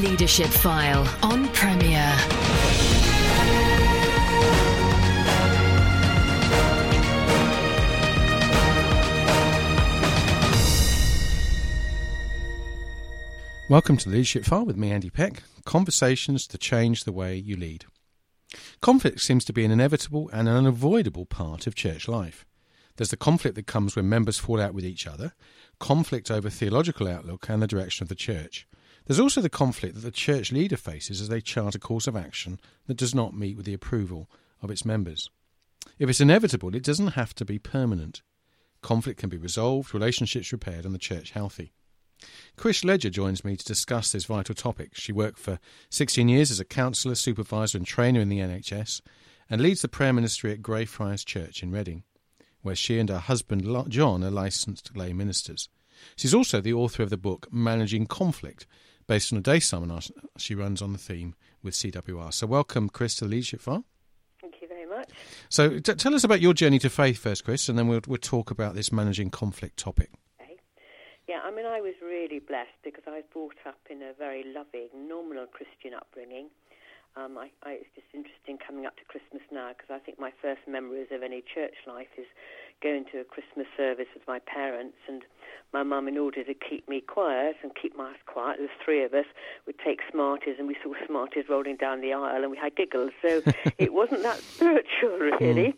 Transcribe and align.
Leadership 0.00 0.46
File 0.46 1.06
on 1.22 1.46
Premier. 1.48 2.16
Welcome 13.68 13.98
to 13.98 14.08
the 14.08 14.12
Leadership 14.12 14.46
File 14.46 14.64
with 14.64 14.78
me, 14.78 14.90
Andy 14.90 15.10
Peck. 15.10 15.42
Conversations 15.66 16.46
to 16.46 16.56
change 16.56 17.04
the 17.04 17.12
way 17.12 17.36
you 17.36 17.56
lead. 17.56 17.84
Conflict 18.80 19.20
seems 19.20 19.44
to 19.44 19.52
be 19.52 19.66
an 19.66 19.70
inevitable 19.70 20.30
and 20.32 20.48
an 20.48 20.56
unavoidable 20.56 21.26
part 21.26 21.66
of 21.66 21.74
church 21.74 22.08
life. 22.08 22.46
There's 22.96 23.10
the 23.10 23.18
conflict 23.18 23.54
that 23.56 23.66
comes 23.66 23.96
when 23.96 24.08
members 24.08 24.38
fall 24.38 24.62
out 24.62 24.72
with 24.72 24.86
each 24.86 25.06
other, 25.06 25.34
conflict 25.78 26.30
over 26.30 26.48
theological 26.48 27.06
outlook 27.06 27.50
and 27.50 27.60
the 27.60 27.66
direction 27.66 28.02
of 28.02 28.08
the 28.08 28.14
church. 28.14 28.66
There's 29.06 29.20
also 29.20 29.40
the 29.40 29.48
conflict 29.48 29.94
that 29.94 30.00
the 30.00 30.10
church 30.10 30.52
leader 30.52 30.76
faces 30.76 31.20
as 31.20 31.28
they 31.28 31.40
chart 31.40 31.74
a 31.74 31.78
course 31.78 32.06
of 32.06 32.16
action 32.16 32.60
that 32.86 32.96
does 32.96 33.14
not 33.14 33.36
meet 33.36 33.56
with 33.56 33.66
the 33.66 33.74
approval 33.74 34.30
of 34.62 34.70
its 34.70 34.84
members. 34.84 35.30
If 35.98 36.08
it's 36.08 36.20
inevitable, 36.20 36.74
it 36.74 36.84
doesn't 36.84 37.08
have 37.08 37.34
to 37.36 37.44
be 37.44 37.58
permanent. 37.58 38.22
Conflict 38.82 39.18
can 39.18 39.28
be 39.28 39.36
resolved, 39.36 39.94
relationships 39.94 40.52
repaired, 40.52 40.84
and 40.84 40.94
the 40.94 40.98
church 40.98 41.32
healthy. 41.32 41.72
Chris 42.56 42.84
Ledger 42.84 43.10
joins 43.10 43.44
me 43.44 43.56
to 43.56 43.64
discuss 43.64 44.12
this 44.12 44.26
vital 44.26 44.54
topic. 44.54 44.90
She 44.94 45.12
worked 45.12 45.38
for 45.38 45.58
16 45.88 46.28
years 46.28 46.50
as 46.50 46.60
a 46.60 46.64
counsellor, 46.64 47.14
supervisor, 47.14 47.78
and 47.78 47.86
trainer 47.86 48.20
in 48.20 48.28
the 48.28 48.40
NHS 48.40 49.00
and 49.48 49.60
leads 49.60 49.82
the 49.82 49.88
prayer 49.88 50.12
ministry 50.12 50.52
at 50.52 50.62
Greyfriars 50.62 51.24
Church 51.24 51.62
in 51.62 51.72
Reading, 51.72 52.04
where 52.62 52.74
she 52.76 52.98
and 52.98 53.08
her 53.08 53.18
husband 53.18 53.66
John 53.88 54.22
are 54.22 54.30
licensed 54.30 54.96
lay 54.96 55.12
ministers. 55.12 55.68
She's 56.16 56.34
also 56.34 56.60
the 56.60 56.72
author 56.72 57.02
of 57.02 57.10
the 57.10 57.16
book 57.16 57.48
Managing 57.50 58.06
Conflict, 58.06 58.66
based 59.10 59.32
on 59.32 59.38
a 59.40 59.42
day 59.42 59.58
seminar 59.58 60.00
she 60.36 60.54
runs 60.54 60.80
on 60.80 60.92
the 60.92 60.98
theme 60.98 61.34
with 61.64 61.74
CWR. 61.74 62.32
So, 62.32 62.46
welcome, 62.46 62.88
Chris, 62.88 63.16
to 63.16 63.24
the 63.24 63.30
Leadership 63.32 63.60
File. 63.60 63.84
Thank 64.40 64.62
you 64.62 64.68
very 64.68 64.86
much. 64.86 65.10
So, 65.48 65.80
t- 65.80 65.94
tell 65.94 66.14
us 66.14 66.22
about 66.22 66.40
your 66.40 66.54
journey 66.54 66.78
to 66.78 66.88
faith 66.88 67.18
first, 67.18 67.44
Chris, 67.44 67.68
and 67.68 67.76
then 67.76 67.88
we'll, 67.88 68.02
we'll 68.06 68.18
talk 68.18 68.52
about 68.52 68.76
this 68.76 68.92
managing 68.92 69.30
conflict 69.30 69.78
topic. 69.78 70.10
Okay. 70.40 70.54
Yeah, 71.28 71.40
I 71.42 71.50
mean, 71.50 71.66
I 71.66 71.80
was 71.80 71.94
really 72.00 72.38
blessed 72.38 72.78
because 72.84 73.02
I 73.08 73.10
was 73.10 73.24
brought 73.32 73.56
up 73.66 73.80
in 73.90 74.00
a 74.00 74.12
very 74.16 74.44
loving, 74.54 75.08
nominal 75.08 75.46
Christian 75.46 75.92
upbringing. 75.92 76.46
Um, 77.16 77.38
I, 77.38 77.50
I, 77.62 77.82
it's 77.82 77.90
just 77.94 78.06
interesting 78.14 78.58
coming 78.58 78.86
up 78.86 78.96
to 78.96 79.04
Christmas 79.04 79.42
now 79.50 79.70
because 79.74 79.90
I 79.90 79.98
think 79.98 80.18
my 80.18 80.32
first 80.40 80.62
memories 80.68 81.08
of 81.10 81.22
any 81.22 81.42
church 81.42 81.74
life 81.86 82.12
is 82.16 82.26
going 82.82 83.04
to 83.12 83.20
a 83.20 83.24
Christmas 83.24 83.66
service 83.76 84.06
with 84.14 84.26
my 84.26 84.38
parents 84.38 84.96
and 85.08 85.22
my 85.72 85.82
mum, 85.82 86.08
in 86.08 86.18
order 86.18 86.42
to 86.42 86.54
keep 86.54 86.88
me 86.88 87.00
quiet 87.00 87.56
and 87.62 87.72
keep 87.80 87.96
my 87.96 88.08
house 88.08 88.16
quiet, 88.26 88.56
there's 88.58 88.70
three 88.84 89.04
of 89.04 89.14
us, 89.14 89.26
would 89.66 89.78
take 89.78 90.00
Smarties 90.10 90.56
and 90.58 90.66
we 90.66 90.76
saw 90.82 90.94
Smarties 91.06 91.44
rolling 91.48 91.76
down 91.76 92.00
the 92.00 92.12
aisle 92.12 92.42
and 92.42 92.50
we 92.50 92.56
had 92.56 92.74
giggles. 92.74 93.12
So 93.22 93.42
it 93.78 93.92
wasn't 93.92 94.22
that 94.22 94.38
spiritual, 94.38 95.18
really. 95.18 95.74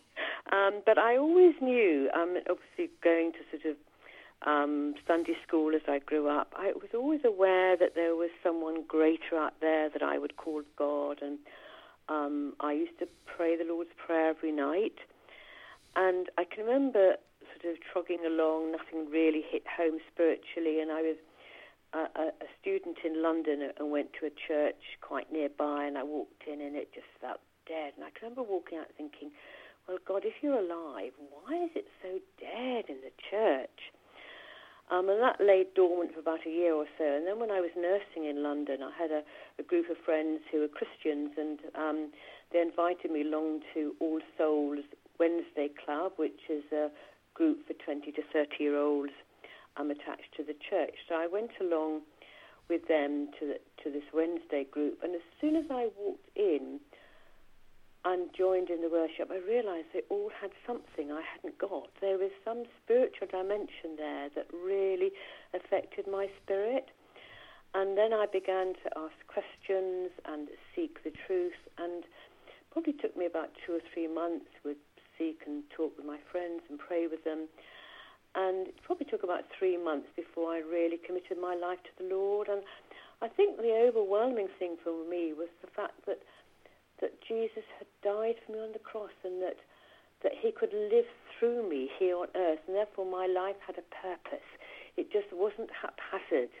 Mm. 0.51 0.53
Um, 0.53 0.81
but 0.85 0.97
I 0.97 1.17
always 1.17 1.53
knew, 1.61 2.09
um, 2.13 2.37
obviously 2.49 2.89
going 3.03 3.33
to 3.33 3.39
sort 3.51 3.71
of 3.71 3.77
um, 4.45 4.95
Sunday 5.07 5.35
school 5.47 5.75
as 5.75 5.81
I 5.87 5.99
grew 5.99 6.27
up, 6.27 6.53
I 6.55 6.73
was 6.73 6.89
always 6.93 7.21
aware 7.25 7.77
that 7.77 7.95
there 7.95 8.15
was 8.15 8.29
someone 8.43 8.83
greater 8.87 9.37
out 9.37 9.53
there 9.61 9.89
that 9.89 10.03
I 10.03 10.17
would 10.17 10.37
call 10.37 10.61
God. 10.77 11.19
And 11.21 11.39
um, 12.09 12.53
I 12.59 12.73
used 12.73 12.99
to 12.99 13.07
pray 13.25 13.55
the 13.55 13.63
Lord's 13.63 13.91
Prayer 13.95 14.29
every 14.29 14.51
night. 14.51 14.95
And 15.95 16.27
I 16.37 16.43
can 16.43 16.65
remember 16.65 17.15
sort 17.61 17.73
of 17.73 17.79
trogging 17.91 18.25
along, 18.25 18.71
nothing 18.71 19.09
really 19.09 19.43
hit 19.49 19.63
home 19.67 19.99
spiritually. 20.11 20.81
And 20.81 20.91
I 20.91 21.01
was 21.01 21.17
a, 21.93 22.43
a 22.43 22.47
student 22.59 22.97
in 23.05 23.21
London 23.21 23.69
and 23.77 23.91
went 23.91 24.09
to 24.19 24.25
a 24.25 24.31
church 24.31 24.99
quite 25.01 25.31
nearby. 25.31 25.85
And 25.85 25.97
I 25.97 26.03
walked 26.03 26.43
in 26.51 26.59
and 26.59 26.75
it 26.75 26.93
just 26.93 27.07
felt 27.21 27.39
dead. 27.67 27.93
And 27.95 28.03
I 28.03 28.09
can 28.09 28.27
remember 28.29 28.43
walking 28.43 28.79
out 28.79 28.87
thinking, 28.97 29.31
well, 29.87 29.97
God, 30.05 30.23
if 30.25 30.33
you're 30.41 30.59
alive, 30.59 31.11
why 31.31 31.63
is 31.63 31.71
it 31.75 31.87
so 32.01 32.19
dead 32.39 32.85
in 32.89 32.99
the 33.03 33.11
church? 33.29 33.93
Um, 34.91 35.09
and 35.09 35.21
that 35.21 35.39
lay 35.39 35.65
dormant 35.75 36.13
for 36.13 36.19
about 36.19 36.45
a 36.45 36.49
year 36.49 36.73
or 36.73 36.85
so. 36.97 37.05
And 37.05 37.25
then 37.25 37.39
when 37.39 37.51
I 37.51 37.61
was 37.61 37.71
nursing 37.75 38.29
in 38.29 38.43
London, 38.43 38.83
I 38.83 38.91
had 38.91 39.11
a, 39.11 39.23
a 39.57 39.63
group 39.63 39.89
of 39.89 39.97
friends 40.03 40.41
who 40.51 40.59
were 40.59 40.67
Christians, 40.67 41.31
and 41.37 41.59
um, 41.75 42.11
they 42.51 42.59
invited 42.59 43.09
me 43.09 43.21
along 43.21 43.61
to 43.73 43.95
All 43.99 44.19
Souls 44.37 44.83
Wednesday 45.19 45.69
Club, 45.85 46.13
which 46.17 46.49
is 46.49 46.63
a 46.71 46.89
group 47.33 47.65
for 47.65 47.73
20 47.73 48.11
to 48.11 48.21
30 48.31 48.49
year 48.59 48.77
olds 48.77 49.13
um, 49.77 49.89
attached 49.89 50.35
to 50.37 50.43
the 50.43 50.53
church. 50.69 50.95
So 51.07 51.15
I 51.15 51.27
went 51.27 51.51
along 51.61 52.01
with 52.69 52.87
them 52.87 53.29
to 53.39 53.47
the, 53.47 53.59
to 53.83 53.91
this 53.91 54.03
Wednesday 54.13 54.65
group, 54.69 54.99
and 55.03 55.15
as 55.15 55.21
soon 55.41 55.55
as 55.55 55.65
I 55.69 55.89
walked 55.97 56.29
in, 56.35 56.79
and 58.05 58.29
joined 58.37 58.69
in 58.69 58.81
the 58.81 58.89
worship, 58.89 59.31
I 59.31 59.39
realized 59.39 59.87
they 59.93 60.03
all 60.09 60.29
had 60.41 60.51
something 60.67 61.11
I 61.11 61.21
hadn't 61.23 61.57
got. 61.57 61.87
There 62.01 62.17
was 62.17 62.31
some 62.43 62.63
spiritual 62.83 63.27
dimension 63.31 63.95
there 63.97 64.29
that 64.35 64.47
really 64.51 65.11
affected 65.53 66.05
my 66.11 66.27
spirit. 66.43 66.91
And 67.73 67.97
then 67.97 68.13
I 68.13 68.25
began 68.31 68.73
to 68.83 68.87
ask 68.97 69.15
questions 69.27 70.11
and 70.25 70.49
seek 70.75 71.03
the 71.03 71.11
truth. 71.25 71.57
And 71.77 72.03
probably 72.71 72.93
took 72.93 73.15
me 73.15 73.25
about 73.25 73.51
two 73.65 73.73
or 73.73 73.83
three 73.93 74.07
months 74.07 74.51
with 74.65 74.77
seek 75.17 75.41
and 75.45 75.63
talk 75.75 75.95
with 75.95 76.05
my 76.05 76.17
friends 76.31 76.61
and 76.69 76.77
pray 76.77 77.07
with 77.07 77.23
them. 77.23 77.47
And 78.35 78.67
it 78.67 78.75
probably 78.83 79.05
took 79.05 79.23
about 79.23 79.45
three 79.57 79.77
months 79.77 80.07
before 80.15 80.51
I 80.51 80.59
really 80.59 80.97
committed 80.97 81.37
my 81.39 81.55
life 81.55 81.79
to 81.85 82.03
the 82.03 82.09
Lord. 82.09 82.49
And 82.49 82.63
I 83.21 83.29
think 83.29 83.57
the 83.57 83.87
overwhelming 83.87 84.49
thing 84.57 84.75
for 84.83 84.91
me 85.07 85.31
was 85.31 85.49
the 85.61 85.69
fact 85.71 86.05
that 86.07 86.19
that 87.01 87.19
Jesus 87.27 87.67
had 87.77 87.87
died 88.03 88.35
for 88.45 88.51
me 88.53 88.59
on 88.59 88.73
the 88.73 88.79
cross 88.79 89.15
and 89.23 89.41
that 89.41 89.57
that 90.23 90.31
he 90.39 90.51
could 90.51 90.71
live 90.71 91.05
through 91.37 91.67
me 91.67 91.89
here 91.99 92.15
on 92.15 92.27
earth 92.35 92.59
and 92.67 92.75
therefore 92.75 93.05
my 93.05 93.27
life 93.27 93.59
had 93.65 93.75
a 93.75 93.83
purpose. 93.91 94.47
It 94.95 95.11
just 95.11 95.27
wasn't 95.33 95.69
haphazard. 95.75 96.51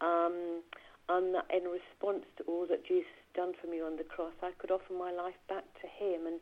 Um, 0.00 0.62
and 1.10 1.34
in 1.50 1.66
response 1.66 2.22
to 2.38 2.44
all 2.46 2.66
that 2.70 2.86
Jesus 2.86 3.10
done 3.34 3.52
for 3.60 3.66
me 3.66 3.80
on 3.82 3.96
the 3.96 4.06
cross, 4.06 4.32
I 4.42 4.52
could 4.58 4.70
offer 4.70 4.94
my 4.94 5.10
life 5.10 5.38
back 5.48 5.66
to 5.82 5.86
him. 5.90 6.26
And, 6.26 6.38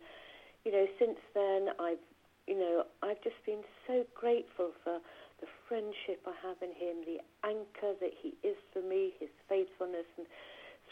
you 0.65 0.73
know, 0.73 0.87
since 0.99 1.17
then 1.33 1.73
I've, 1.81 2.05
you 2.47 2.59
know, 2.59 2.85
I've 3.03 3.23
just 3.25 3.41
been 3.47 3.65
so 3.87 4.05
grateful 4.15 4.73
for 4.85 5.01
the 5.41 5.49
friendship 5.69 6.21
I 6.27 6.37
have 6.45 6.61
in 6.61 6.77
him, 6.77 7.01
the 7.09 7.25
anchor 7.49 7.97
that 7.97 8.13
he 8.21 8.37
is 8.47 8.57
for 8.73 8.83
me, 8.83 9.15
his 9.19 9.31
faithfulness, 9.49 10.07
and 10.17 10.27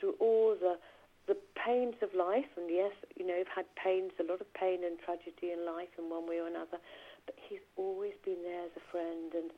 through 0.01 0.15
all 0.21 0.57
the 0.59 0.81
the 1.27 1.37
pains 1.59 1.95
of 2.03 2.15
life, 2.15 2.47
and 2.57 2.71
yes, 2.71 2.93
you 3.17 3.27
know, 3.27 3.35
I've 3.35 3.51
had 3.55 3.67
pains, 3.75 4.13
a 4.21 4.25
lot 4.25 4.41
of 4.41 4.53
pain 4.55 4.85
and 4.85 4.99
tragedy 4.99 5.51
in 5.51 5.67
life 5.67 5.91
in 5.99 6.09
one 6.09 6.27
way 6.29 6.39
or 6.39 6.47
another, 6.47 6.79
but 7.27 7.35
he's 7.49 7.65
always 7.77 8.15
been 8.25 8.43
there 8.43 8.65
as 8.65 8.75
a 8.77 8.85
friend, 8.91 9.35
and 9.35 9.51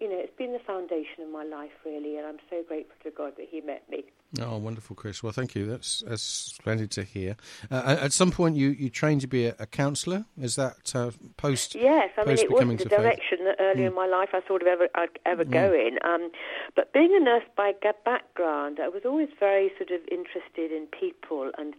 you 0.00 0.08
know, 0.08 0.16
it's 0.18 0.36
been 0.36 0.52
the 0.52 0.58
foundation 0.60 1.22
of 1.22 1.30
my 1.30 1.44
life 1.44 1.70
really, 1.84 2.16
and 2.16 2.26
I'm 2.26 2.38
so 2.48 2.62
grateful 2.66 2.96
to 3.04 3.10
God 3.10 3.34
that 3.36 3.46
He 3.50 3.60
met 3.60 3.88
me. 3.90 4.04
Oh, 4.40 4.58
wonderful, 4.58 4.94
Chris. 4.94 5.22
Well, 5.22 5.32
thank 5.32 5.54
you. 5.54 5.66
That's, 5.66 6.04
that's 6.06 6.22
splendid 6.22 6.90
to 6.92 7.02
hear. 7.02 7.36
Uh, 7.70 7.96
at 8.00 8.12
some 8.12 8.30
point, 8.30 8.56
you, 8.56 8.68
you 8.68 8.88
trained 8.88 9.20
to 9.22 9.26
be 9.26 9.46
a, 9.46 9.56
a 9.58 9.66
counsellor. 9.66 10.24
Is 10.40 10.56
that 10.56 10.94
uh, 10.94 11.10
post? 11.36 11.74
Yes, 11.74 12.10
I 12.16 12.24
mean 12.24 12.38
it 12.38 12.50
wasn't 12.50 12.78
the 12.78 12.84
direction 12.86 13.38
faith? 13.38 13.56
that 13.58 13.62
early 13.62 13.82
mm. 13.82 13.88
in 13.88 13.94
my 13.94 14.06
life 14.06 14.30
I 14.32 14.40
thought 14.40 14.62
of 14.62 14.68
ever 14.68 14.88
I'd 14.94 15.18
ever 15.26 15.44
mm. 15.44 15.50
go 15.50 15.72
in. 15.72 15.98
Um, 16.04 16.30
but 16.76 16.92
being 16.92 17.14
a 17.14 17.22
nurse 17.22 17.44
by 17.56 17.72
background, 18.04 18.78
I 18.80 18.88
was 18.88 19.02
always 19.04 19.28
very 19.38 19.70
sort 19.76 19.90
of 19.90 20.00
interested 20.10 20.72
in 20.72 20.86
people, 20.86 21.50
and 21.58 21.74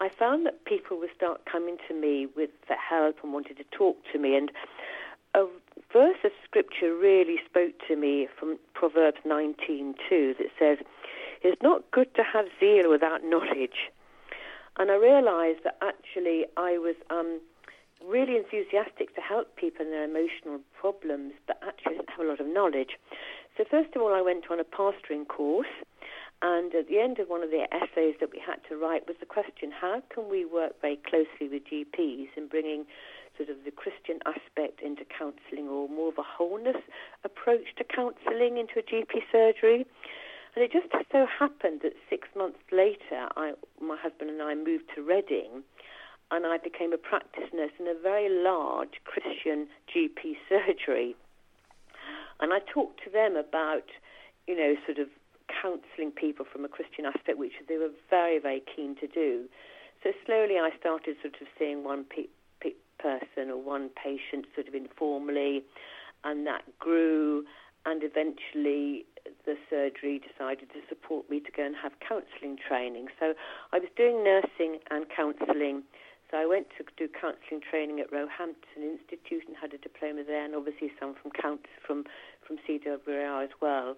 I 0.00 0.08
found 0.08 0.46
that 0.46 0.64
people 0.64 0.98
would 1.00 1.10
start 1.14 1.42
coming 1.50 1.76
to 1.88 1.94
me 1.94 2.28
with 2.36 2.50
for 2.66 2.76
help 2.76 3.16
and 3.22 3.32
wanted 3.32 3.56
to 3.58 3.64
talk 3.72 3.96
to 4.12 4.18
me, 4.18 4.36
and 4.36 4.52
a 5.34 5.46
verse 5.92 6.18
of 6.24 6.32
scripture 6.44 6.94
really 6.94 7.36
spoke 7.44 7.74
to 7.88 7.96
me 7.96 8.28
from 8.38 8.58
Proverbs 8.74 9.18
19:2 9.24 10.34
that 10.38 10.50
says 10.58 10.78
it's 11.42 11.62
not 11.62 11.90
good 11.90 12.14
to 12.14 12.22
have 12.22 12.46
zeal 12.60 12.90
without 12.90 13.24
knowledge. 13.24 13.90
And 14.78 14.90
I 14.90 14.96
realized 14.96 15.64
that 15.64 15.76
actually 15.82 16.46
I 16.56 16.78
was 16.78 16.94
um, 17.10 17.40
really 18.04 18.36
enthusiastic 18.36 19.14
to 19.14 19.20
help 19.20 19.56
people 19.56 19.84
in 19.84 19.90
their 19.90 20.04
emotional 20.04 20.60
problems, 20.78 21.32
but 21.46 21.58
actually 21.66 21.96
didn't 21.96 22.10
have 22.10 22.24
a 22.26 22.28
lot 22.28 22.40
of 22.40 22.46
knowledge. 22.46 22.96
So, 23.56 23.64
first 23.68 23.96
of 23.96 24.02
all, 24.02 24.14
I 24.14 24.20
went 24.20 24.44
on 24.50 24.60
a 24.60 24.64
pastoring 24.64 25.26
course. 25.26 25.66
And 26.40 26.72
at 26.74 26.86
the 26.86 27.00
end 27.00 27.18
of 27.18 27.28
one 27.28 27.42
of 27.42 27.50
the 27.50 27.66
essays 27.74 28.14
that 28.20 28.30
we 28.30 28.38
had 28.38 28.62
to 28.68 28.76
write 28.76 29.08
was 29.08 29.16
the 29.18 29.26
question 29.26 29.72
how 29.72 30.02
can 30.08 30.28
we 30.28 30.44
work 30.44 30.80
very 30.80 30.96
closely 30.96 31.48
with 31.50 31.64
GPs 31.66 32.28
in 32.36 32.46
bringing 32.46 32.86
sort 33.36 33.48
of 33.48 33.56
the 33.64 33.72
Christian 33.72 34.20
aspect 34.24 34.80
into 34.80 35.04
counselling 35.04 35.68
or 35.68 35.88
more 35.88 36.08
of 36.08 36.18
a 36.18 36.22
wholeness 36.22 36.82
approach 37.24 37.74
to 37.78 37.84
counselling 37.84 38.56
into 38.56 38.78
a 38.78 38.82
GP 38.82 39.26
surgery? 39.32 39.86
And 40.54 40.64
it 40.64 40.72
just 40.72 40.88
so 41.12 41.26
happened 41.26 41.80
that 41.82 41.94
six 42.08 42.28
months 42.36 42.58
later, 42.72 43.28
I, 43.36 43.52
my 43.80 43.96
husband 43.96 44.30
and 44.30 44.42
I 44.42 44.54
moved 44.54 44.84
to 44.94 45.02
Reading, 45.02 45.62
and 46.30 46.46
I 46.46 46.58
became 46.58 46.92
a 46.92 46.98
practice 46.98 47.48
nurse 47.54 47.72
in 47.78 47.86
a 47.86 47.94
very 48.00 48.28
large 48.28 49.00
Christian 49.04 49.66
GP 49.94 50.36
surgery. 50.48 51.16
And 52.40 52.52
I 52.52 52.58
talked 52.60 53.02
to 53.04 53.10
them 53.10 53.36
about, 53.36 53.84
you 54.46 54.56
know, 54.56 54.74
sort 54.86 54.98
of 54.98 55.08
counselling 55.60 56.12
people 56.12 56.44
from 56.50 56.64
a 56.64 56.68
Christian 56.68 57.06
aspect, 57.06 57.38
which 57.38 57.52
they 57.68 57.76
were 57.76 57.90
very, 58.10 58.38
very 58.38 58.62
keen 58.74 58.96
to 58.96 59.06
do. 59.06 59.44
So 60.02 60.10
slowly 60.26 60.56
I 60.58 60.70
started 60.78 61.16
sort 61.22 61.34
of 61.40 61.48
seeing 61.58 61.82
one 61.84 62.04
pe- 62.04 62.30
pe- 62.60 62.78
person 62.98 63.50
or 63.50 63.60
one 63.60 63.90
patient 63.90 64.46
sort 64.54 64.68
of 64.68 64.74
informally, 64.74 65.64
and 66.24 66.46
that 66.46 66.62
grew, 66.78 67.44
and 67.86 68.02
eventually 68.02 69.06
the 69.44 69.56
surgery 69.68 70.20
decided 70.20 70.70
to 70.70 70.80
support 70.88 71.28
me 71.28 71.40
to 71.40 71.50
go 71.50 71.64
and 71.64 71.74
have 71.76 71.92
counselling 72.00 72.56
training. 72.56 73.08
So 73.18 73.34
I 73.72 73.78
was 73.78 73.88
doing 73.96 74.22
nursing 74.24 74.78
and 74.90 75.06
counselling. 75.14 75.82
So 76.30 76.36
I 76.36 76.46
went 76.46 76.68
to 76.76 76.84
do 76.96 77.08
counselling 77.08 77.62
training 77.68 78.00
at 78.00 78.12
Roehampton 78.12 78.82
Institute 78.82 79.48
and 79.48 79.56
had 79.56 79.72
a 79.72 79.78
diploma 79.78 80.24
there, 80.24 80.44
and 80.44 80.54
obviously 80.54 80.92
some 81.00 81.14
from 81.20 81.32
count 81.32 81.66
from 81.84 82.04
from 82.46 82.58
CWR 82.68 83.44
as 83.44 83.50
well. 83.60 83.96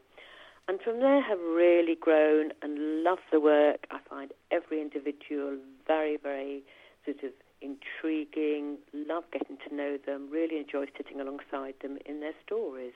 And 0.69 0.81
from 0.81 1.01
there 1.01 1.21
have 1.21 1.39
really 1.41 1.97
grown 2.01 2.53
and 2.63 3.03
love 3.03 3.19
the 3.33 3.41
work. 3.41 3.87
I 3.91 3.99
find 4.09 4.33
every 4.51 4.81
individual 4.81 5.59
very, 5.87 6.17
very 6.17 6.63
sort 7.05 7.25
of 7.25 7.33
intriguing, 7.61 8.79
love 8.93 9.25
getting 9.33 9.59
to 9.69 9.75
know 9.75 9.99
them, 10.07 10.29
really 10.31 10.59
enjoy 10.59 10.87
sitting 10.97 11.21
alongside 11.21 11.75
them 11.83 11.99
in 12.07 12.21
their 12.21 12.35
stories. 12.47 12.93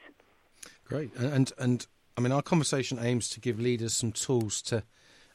Great. 0.84 1.14
And 1.16 1.52
and 1.58 1.86
I 2.16 2.20
mean 2.20 2.32
our 2.32 2.42
conversation 2.42 2.98
aims 3.00 3.28
to 3.30 3.40
give 3.40 3.58
leaders 3.58 3.94
some 3.94 4.12
tools 4.12 4.62
to 4.62 4.84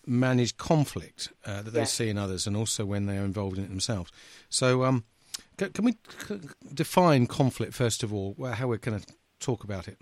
manage 0.05 0.57
conflict 0.57 1.29
uh, 1.45 1.61
that 1.61 1.71
they 1.71 1.81
Yes. 1.81 1.91
see 1.91 2.09
in 2.09 2.17
others 2.17 2.47
and 2.47 2.55
also 2.55 2.85
when 2.85 3.05
they're 3.05 3.25
involved 3.25 3.57
in 3.57 3.65
it 3.65 3.69
themselves. 3.69 4.11
So 4.49 4.83
um, 4.83 5.03
can, 5.57 5.71
can 5.71 5.85
we 5.85 5.97
c- 6.27 6.39
define 6.73 7.27
conflict 7.27 7.73
first 7.73 8.01
of 8.01 8.13
all? 8.13 8.35
How 8.53 8.67
we're 8.67 8.77
going 8.77 8.99
to 8.99 9.13
talk 9.39 9.63
about 9.63 9.87
it? 9.87 9.99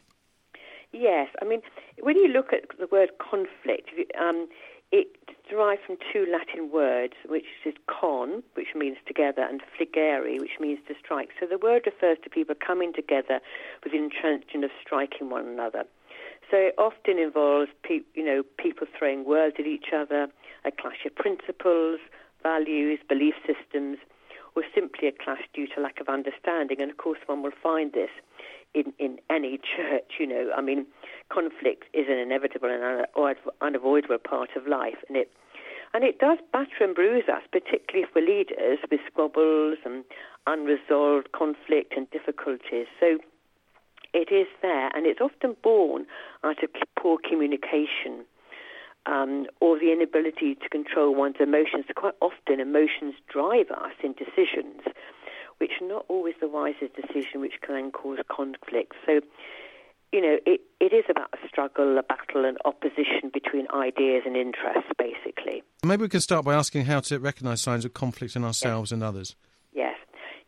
Yes, 0.94 1.27
I 1.41 1.45
mean, 1.45 1.62
when 2.01 2.17
you 2.17 2.27
look 2.27 2.53
at 2.53 2.63
the 2.79 2.88
word 2.91 3.11
conflict, 3.19 3.89
um, 4.19 4.47
it's 4.91 5.09
derived 5.49 5.81
from 5.85 5.97
two 6.13 6.25
Latin 6.31 6.71
words, 6.71 7.13
which 7.27 7.45
is 7.65 7.73
con, 7.88 8.44
which 8.53 8.75
means 8.75 8.97
together, 9.05 9.41
and 9.41 9.61
fligere, 9.75 10.39
which 10.39 10.59
means 10.59 10.79
to 10.88 10.94
strike. 11.03 11.29
So 11.39 11.45
the 11.45 11.57
word 11.57 11.83
refers 11.85 12.17
to 12.23 12.29
people 12.29 12.55
coming 12.55 12.94
together 12.94 13.39
with 13.83 13.94
the 13.94 13.99
intention 13.99 14.63
of 14.63 14.71
striking 14.81 15.29
one 15.29 15.47
another. 15.47 15.83
So 16.49 16.57
it 16.57 16.75
often 16.77 17.19
involves, 17.19 17.69
pe- 17.83 18.07
you 18.13 18.23
know, 18.23 18.44
people 18.57 18.88
throwing 18.97 19.25
words 19.25 19.57
at 19.59 19.65
each 19.65 19.88
other, 19.94 20.27
a 20.63 20.71
clash 20.71 21.05
of 21.05 21.15
principles, 21.15 21.99
values, 22.41 22.99
belief 23.09 23.35
systems, 23.45 23.97
or 24.55 24.63
simply 24.73 25.07
a 25.07 25.11
clash 25.11 25.41
due 25.53 25.67
to 25.67 25.81
lack 25.81 25.99
of 25.99 26.07
understanding. 26.07 26.81
And 26.81 26.89
of 26.89 26.97
course, 26.97 27.19
one 27.25 27.44
will 27.44 27.51
find 27.61 27.91
this 27.91 28.09
in, 28.73 28.94
in 28.97 29.19
any 29.29 29.59
church, 29.75 30.11
you 30.19 30.27
know. 30.27 30.51
I 30.55 30.61
mean, 30.61 30.85
conflict 31.29 31.85
is 31.94 32.06
an 32.09 32.18
inevitable 32.18 32.69
and 32.69 33.06
unavoidable 33.62 34.18
part 34.18 34.50
of 34.56 34.68
life, 34.68 34.97
and 35.07 35.18
it 35.18 35.31
and 35.94 36.03
it 36.03 36.19
does 36.19 36.38
batter 36.51 36.83
and 36.83 36.94
bruise 36.94 37.29
us, 37.31 37.41
particularly 37.51 38.06
if 38.07 38.09
we're 38.13 38.25
leaders 38.25 38.79
with 38.91 39.00
squabbles 39.09 39.77
and 39.85 40.03
unresolved 40.45 41.31
conflict 41.31 41.94
and 41.95 42.09
difficulties. 42.12 42.88
So 43.00 43.19
it 44.13 44.31
is 44.31 44.47
there, 44.62 44.89
and 44.95 45.06
it's 45.06 45.21
often 45.21 45.56
born 45.63 46.06
out 46.44 46.62
of 46.63 46.69
poor 47.00 47.18
communication. 47.18 48.25
Um, 49.06 49.45
or 49.62 49.80
the 49.80 49.94
inability 49.94 50.56
to 50.56 50.68
control 50.68 51.15
one's 51.15 51.38
emotions. 51.39 51.85
Quite 51.95 52.15
often, 52.19 52.59
emotions 52.59 53.15
drive 53.31 53.71
us 53.71 53.94
in 54.03 54.12
decisions, 54.12 54.81
which 55.59 55.80
are 55.80 55.88
not 55.88 56.03
always 56.09 56.35
the 56.41 56.50
wisest 56.50 56.94
decision, 56.94 57.39
which 57.39 57.53
can 57.65 57.91
cause 57.91 58.19
conflict. 58.27 58.95
So, 59.06 59.21
you 60.12 60.21
know, 60.21 60.38
it, 60.45 60.62
it 60.80 60.94
is 60.94 61.06
about 61.09 61.30
a 61.33 61.48
struggle, 61.48 61.98
a 61.98 62.04
battle, 62.04 62.45
an 62.45 62.57
opposition 62.65 63.30
between 63.33 63.68
ideas 63.74 64.24
and 64.25 64.36
interests, 64.36 64.89
basically. 64.98 65.63
Maybe 65.83 66.04
we 66.04 66.09
can 66.09 66.21
start 66.21 66.45
by 66.45 66.56
asking 66.56 66.86
how 66.86 67.01
to 67.01 67.19
recognise 67.19 67.62
signs 67.62 67.86
of 67.86 67.94
conflict 67.94 68.36
in 68.36 68.44
ourselves 68.44 68.92
and 68.92 69.04
others. 69.04 69.36
Yes, 69.74 69.95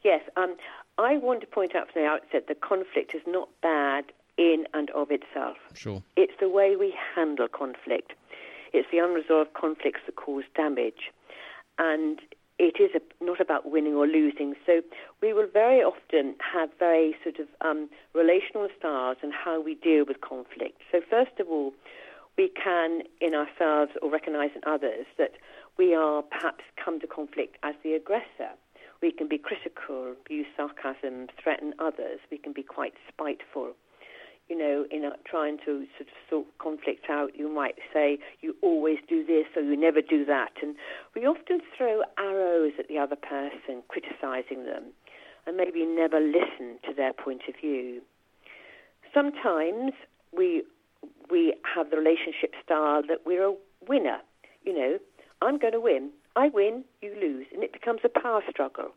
yes. 0.04 0.22
Um, 0.38 0.56
I 0.98 1.18
want 1.18 1.42
to 1.42 1.48
point 1.48 1.76
out 1.76 1.92
from 1.92 2.04
the 2.04 2.08
outset 2.08 2.48
that 2.48 2.62
conflict 2.62 3.14
is 3.14 3.22
not 3.28 3.50
bad 3.62 4.06
in 4.38 4.66
and 4.74 4.90
of 4.92 5.12
itself. 5.12 5.58
Sure. 5.74 6.04
It's 6.16 6.34
the 6.40 6.50
way 6.50 6.76
we 6.78 6.94
handle 7.16 7.48
conflict. 7.48 8.14
It's 8.72 8.88
the 8.92 9.00
unresolved 9.00 9.54
conflicts 9.54 10.02
that 10.06 10.16
cause 10.16 10.44
damage. 10.56 11.12
And 11.78 12.20
it 12.60 12.76
is 12.80 12.92
a, 12.94 13.24
not 13.24 13.40
about 13.40 13.72
winning 13.72 13.96
or 13.96 14.06
losing. 14.06 14.54
So 14.66 14.82
we 15.22 15.34
will 15.34 15.48
very 15.52 15.82
often 15.82 16.36
have 16.54 16.70
very 16.78 17.16
sort 17.24 17.40
of 17.40 17.48
um, 17.62 17.90
relational 18.14 18.68
styles 18.78 19.18
and 19.24 19.34
how 19.34 19.62
we 19.62 19.76
deal 19.76 20.04
with 20.06 20.22
conflict. 20.22 20.82
So 20.92 21.00
first 21.10 21.40
of 21.40 21.48
all, 21.48 21.74
we 22.38 22.50
can 22.50 23.04
in 23.22 23.34
ourselves 23.34 23.94
or 24.02 24.12
recognize 24.12 24.52
in 24.56 24.62
others 24.68 25.06
that 25.18 25.32
we 25.78 25.96
are 25.96 26.22
perhaps 26.22 26.64
come 26.84 27.00
to 27.00 27.08
conflict 27.08 27.58
as 27.64 27.76
the 27.84 27.94
aggressor. 27.94 28.52
We 29.02 29.12
can 29.14 29.30
be 29.30 29.38
critical, 29.38 30.16
use 30.30 30.48
sarcasm, 30.58 31.28
threaten 31.42 31.74
others. 31.80 32.20
We 32.30 32.38
can 32.38 32.52
be 32.52 32.64
quite 32.64 32.94
spiteful 33.08 33.76
you 34.50 34.58
know, 34.58 34.86
in 34.92 35.06
a, 35.06 35.12
trying 35.26 35.58
to 35.60 35.86
sort 35.96 36.02
of 36.02 36.18
sort 36.30 36.48
conflict 36.58 37.06
out, 37.10 37.30
you 37.38 37.48
might 37.54 37.76
say, 37.94 38.18
you 38.42 38.56
always 38.62 38.98
do 39.08 39.24
this 39.26 39.46
or 39.56 39.62
you 39.62 39.78
never 39.78 40.02
do 40.02 40.26
that. 40.26 40.54
And 40.62 40.76
we 41.16 41.26
often 41.26 41.62
throw 41.78 42.02
arrows 42.18 42.74
at 42.80 42.88
the 42.88 42.98
other 42.98 43.16
person, 43.16 43.84
criticizing 43.88 44.66
them, 44.66 44.86
and 45.46 45.56
maybe 45.56 45.86
never 45.86 46.20
listen 46.20 46.80
to 46.88 46.94
their 46.96 47.14
point 47.14 47.44
of 47.48 47.56
view. 47.62 48.02
Sometimes 49.14 49.94
we, 50.36 50.64
we 51.30 51.54
have 51.76 51.92
the 51.92 51.98
relationship 51.98 52.54
style 52.64 53.04
that 53.08 53.20
we're 53.26 53.46
a 53.46 53.56
winner. 53.88 54.18
You 54.64 54.74
know, 54.74 54.98
I'm 55.44 55.60
going 55.60 55.74
to 55.74 55.80
win. 55.80 56.10
I 56.36 56.50
win, 56.50 56.84
you 57.02 57.16
lose. 57.22 57.46
And 57.54 57.64
it 57.64 57.72
becomes 57.72 58.02
a 58.04 58.10
power 58.10 58.42
struggle, 58.50 58.90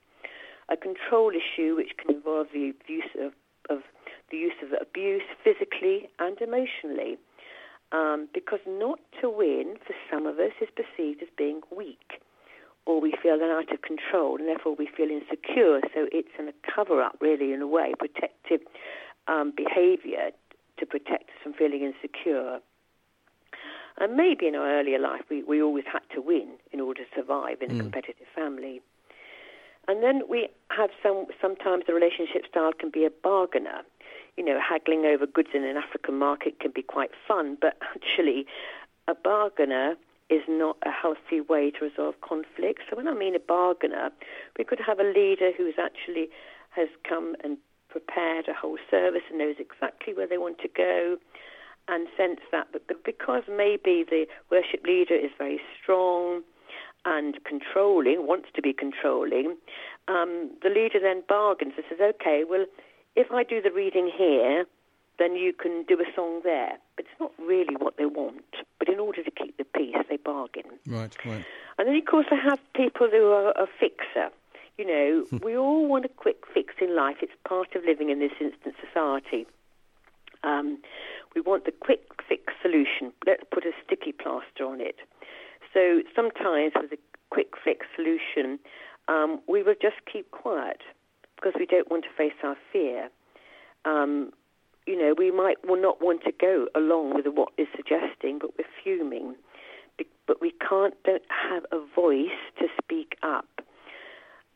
a 0.70 0.76
control 0.76 1.31
issue 1.31 1.76
which 1.76 1.93
can 1.99 2.14
involve 2.16 2.49
the 2.54 2.72
use 2.88 3.04
of, 3.20 3.32
of 3.69 3.82
the 4.32 4.38
use 4.38 4.58
of 4.62 4.70
abuse 4.81 5.23
physically 5.44 6.08
and 6.19 6.40
emotionally. 6.40 7.19
Um, 7.93 8.29
because 8.32 8.61
not 8.67 8.99
to 9.20 9.29
win 9.29 9.76
for 9.87 9.94
some 10.11 10.25
of 10.26 10.38
us 10.38 10.52
is 10.62 10.69
perceived 10.75 11.23
as 11.23 11.29
being 11.37 11.61
weak, 11.70 12.23
or 12.87 13.02
we 13.02 13.12
feel 13.23 13.34
out 13.34 13.70
of 13.70 13.82
control, 13.82 14.38
and 14.38 14.49
therefore 14.49 14.75
we 14.75 14.88
feel 14.96 15.11
insecure. 15.11 15.81
So 15.94 16.08
it's 16.11 16.32
in 16.38 16.49
a 16.49 16.55
cover 16.75 17.02
up, 17.02 17.19
really, 17.20 17.52
in 17.52 17.61
a 17.61 17.67
way, 17.67 17.93
protective 17.99 18.61
um, 19.29 19.52
behavior 19.55 20.31
to 20.78 20.87
protect 20.87 21.28
us 21.28 21.37
from 21.43 21.52
feeling 21.52 21.83
insecure. 21.83 22.61
And 23.99 24.16
maybe 24.16 24.47
in 24.47 24.54
our 24.54 24.80
earlier 24.80 24.99
life, 24.99 25.23
we, 25.28 25.42
we 25.42 25.61
always 25.62 25.85
had 25.85 26.02
to 26.14 26.23
win 26.23 26.49
in 26.73 26.80
order 26.80 27.02
to 27.04 27.11
survive 27.14 27.61
in 27.61 27.73
a 27.73 27.78
competitive 27.78 28.26
family. 28.35 28.80
And 29.87 30.02
then 30.02 30.23
we 30.28 30.49
have 30.71 30.90
some, 31.02 31.26
sometimes 31.42 31.85
the 31.87 31.92
relationship 31.92 32.47
style 32.49 32.73
can 32.73 32.90
be 32.90 33.04
a 33.04 33.11
bargainer. 33.11 33.83
You 34.36 34.44
know, 34.44 34.58
haggling 34.60 35.04
over 35.04 35.26
goods 35.26 35.50
in 35.54 35.64
an 35.64 35.76
African 35.76 36.18
market 36.18 36.58
can 36.58 36.70
be 36.70 36.82
quite 36.82 37.10
fun, 37.28 37.58
but 37.60 37.76
actually, 37.94 38.46
a 39.06 39.14
bargainer 39.14 39.96
is 40.30 40.42
not 40.48 40.78
a 40.86 40.90
healthy 40.90 41.40
way 41.40 41.70
to 41.70 41.84
resolve 41.84 42.14
conflict. 42.22 42.82
So 42.88 42.96
when 42.96 43.06
I 43.06 43.12
mean 43.12 43.34
a 43.34 43.40
bargainer, 43.40 44.10
we 44.58 44.64
could 44.64 44.80
have 44.80 44.98
a 44.98 45.04
leader 45.04 45.52
who's 45.56 45.74
actually 45.78 46.30
has 46.70 46.88
come 47.06 47.36
and 47.44 47.58
prepared 47.90 48.48
a 48.48 48.54
whole 48.54 48.78
service 48.90 49.22
and 49.28 49.38
knows 49.38 49.56
exactly 49.58 50.14
where 50.14 50.26
they 50.26 50.38
want 50.38 50.58
to 50.60 50.68
go 50.68 51.18
and 51.88 52.08
sense 52.16 52.40
that. 52.50 52.68
But, 52.72 52.84
because 53.04 53.42
maybe 53.48 54.04
the 54.08 54.26
worship 54.50 54.86
leader 54.86 55.14
is 55.14 55.30
very 55.36 55.60
strong 55.80 56.42
and 57.04 57.38
controlling, 57.44 58.26
wants 58.26 58.48
to 58.54 58.62
be 58.62 58.72
controlling, 58.72 59.56
um, 60.08 60.50
the 60.62 60.70
leader 60.70 60.98
then 61.00 61.22
bargains 61.28 61.74
and 61.76 61.84
says, 61.90 61.98
okay, 62.00 62.44
well, 62.48 62.64
if 63.16 63.31
I 63.31 63.45
do 63.45 63.61
the 63.61 63.71
reading 63.71 64.11
here, 64.16 64.64
then 65.19 65.37
you 65.37 65.52
can 65.52 65.85
do 65.87 66.00
a 66.00 66.14
song 66.14 66.40
there. 66.45 66.78
But 66.97 67.07
it's 67.07 67.21
not 67.21 67.33
really 67.38 67.76
what 67.78 67.97
they 67.97 68.07
want. 68.07 68.45
But 68.78 68.88
in 68.88 68.99
order 68.99 69.23
to 69.23 69.31
keep 69.31 69.57
the 69.59 69.64
peace, 69.64 69.97
they 70.09 70.16
bargain. 70.16 70.64
Right, 70.87 71.14
right. 71.25 71.45
And 71.78 71.88
then, 71.88 71.97
of 71.97 72.04
course, 72.07 72.26
I 72.31 72.37
have 72.37 72.59
people 72.75 73.09
who 73.11 73.31
are 73.31 73.50
a 73.50 73.66
fixer. 73.78 74.31
You 74.78 74.87
know, 74.87 75.38
we 75.42 75.57
all 75.57 75.87
want 75.87 76.04
a 76.04 76.09
quick 76.09 76.45
fix 76.52 76.75
in 76.81 76.97
life. 76.97 77.16
It's 77.23 77.33
part 77.47 77.75
of 77.76 77.85
living 77.85 78.11
in 78.11 78.19
this 78.21 78.33
instant 78.40 78.75
society. 78.85 79.47
Um, 80.45 80.78
we 81.35 81.40
want 81.40 81.64
the 81.66 81.73
quick 81.73 82.02
fix 82.28 82.52
solution. 82.61 83.12
Let's 83.26 83.45
put 83.52 83.64
a 83.64 83.73
sticky 83.85 84.12
plaster 84.12 84.64
on 84.64 84.81
it. 84.81 84.97
So 85.73 86.02
sometimes 86.14 86.73
with 86.75 86.92
a 86.92 86.99
quick 87.31 87.52
fix 87.62 87.87
solution, 87.95 88.59
um, 89.09 89.40
we 89.49 89.62
will 89.62 89.76
just 89.81 89.97
keep 90.11 90.31
quiet 90.31 90.81
because 91.42 91.58
we 91.58 91.66
don't 91.66 91.90
want 91.90 92.04
to 92.04 92.11
face 92.16 92.37
our 92.42 92.56
fear. 92.72 93.11
Um, 93.84 94.32
you 94.87 94.99
know, 94.99 95.14
we 95.16 95.30
might 95.30 95.56
will 95.66 95.80
not 95.80 96.00
want 96.00 96.22
to 96.25 96.32
go 96.32 96.66
along 96.75 97.14
with 97.14 97.26
what 97.26 97.50
is 97.58 97.66
suggesting, 97.75 98.38
but 98.40 98.50
we're 98.58 98.64
fuming. 98.82 99.34
Be- 99.99 100.06
But 100.26 100.40
we 100.40 100.52
can't, 100.68 100.94
don't 101.04 101.22
have 101.28 101.64
a 101.72 101.78
voice 101.94 102.38
to 102.58 102.66
speak 102.82 103.16
up. 103.22 103.49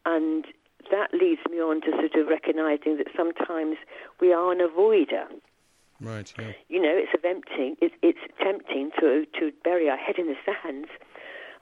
And 0.04 0.44
that 0.90 1.12
leads 1.12 1.40
me 1.50 1.58
on 1.58 1.80
to 1.82 1.90
sort 1.90 2.14
of 2.14 2.28
recognizing 2.28 2.96
that 2.98 3.08
sometimes 3.16 3.76
we 4.20 4.32
are 4.32 4.52
an 4.52 4.58
avoider. 4.58 5.26
Right. 6.00 6.32
Yeah. 6.38 6.52
You 6.68 6.80
know, 6.82 6.94
it's 6.94 7.22
tempting. 7.22 7.76
It's, 7.80 7.94
it's 8.02 8.18
tempting 8.40 8.90
to 9.00 9.26
to 9.40 9.50
bury 9.64 9.88
our 9.88 9.96
head 9.96 10.16
in 10.18 10.26
the 10.26 10.36
sands 10.44 10.88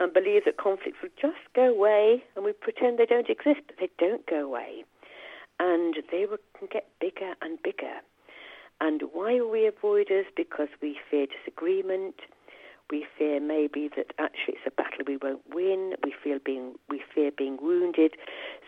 and 0.00 0.12
believe 0.12 0.44
that 0.44 0.56
conflicts 0.56 0.98
will 1.02 1.10
just 1.20 1.38
go 1.54 1.70
away, 1.72 2.22
and 2.34 2.44
we 2.44 2.52
pretend 2.52 2.98
they 2.98 3.06
don't 3.06 3.30
exist, 3.30 3.60
but 3.66 3.76
they 3.78 3.88
don't 3.98 4.26
go 4.26 4.44
away, 4.44 4.84
and 5.58 5.96
they 6.10 6.26
will 6.26 6.38
get 6.70 6.88
bigger 7.00 7.34
and 7.42 7.62
bigger. 7.62 8.00
And 8.80 9.02
why 9.12 9.36
are 9.36 9.46
we 9.46 9.70
avoiders? 9.70 10.24
Because 10.36 10.68
we 10.82 10.98
fear 11.10 11.26
disagreement. 11.26 12.16
We 12.90 13.06
fear 13.16 13.40
maybe 13.40 13.88
that 13.96 14.12
actually 14.18 14.54
it's 14.54 14.66
a 14.66 14.70
battle 14.70 15.04
we 15.06 15.16
won't 15.16 15.42
win. 15.54 15.94
We 16.04 16.12
feel 16.22 16.38
being 16.44 16.74
we 16.90 17.02
fear 17.14 17.30
being 17.36 17.58
wounded. 17.62 18.12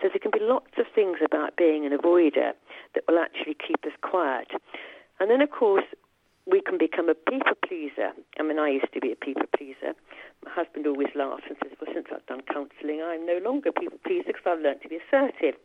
So 0.00 0.08
there 0.08 0.18
can 0.20 0.30
be 0.30 0.40
lots 0.40 0.72
of 0.78 0.86
things 0.94 1.18
about 1.24 1.56
being 1.56 1.84
an 1.84 1.96
avoider 1.96 2.52
that 2.94 3.04
will 3.06 3.18
actually 3.18 3.54
keep 3.54 3.84
us 3.84 3.92
quiet. 4.02 4.48
And 5.20 5.30
then 5.30 5.42
of 5.42 5.50
course 5.50 5.84
we 6.46 6.60
can 6.60 6.78
become 6.78 7.08
a 7.08 7.14
people 7.14 7.54
pleaser. 7.66 8.12
I 8.38 8.42
mean, 8.42 8.58
I 8.58 8.70
used 8.70 8.92
to 8.94 9.00
be 9.00 9.12
a 9.12 9.16
people 9.16 9.46
pleaser. 9.56 9.94
My 10.44 10.52
husband 10.52 10.86
always 10.86 11.08
laughs 11.14 11.42
and 11.48 11.56
says, 11.62 11.72
"Well, 11.80 11.92
since 11.92 12.06
I've 12.12 12.24
done 12.26 12.42
counselling, 12.42 13.02
I'm 13.02 13.26
no 13.26 13.38
longer 13.38 13.70
a 13.70 13.72
people 13.72 13.98
pleaser 14.06 14.28
because 14.28 14.46
I've 14.46 14.60
learned 14.60 14.82
to 14.82 14.88
be 14.88 15.00
assertive." 15.08 15.56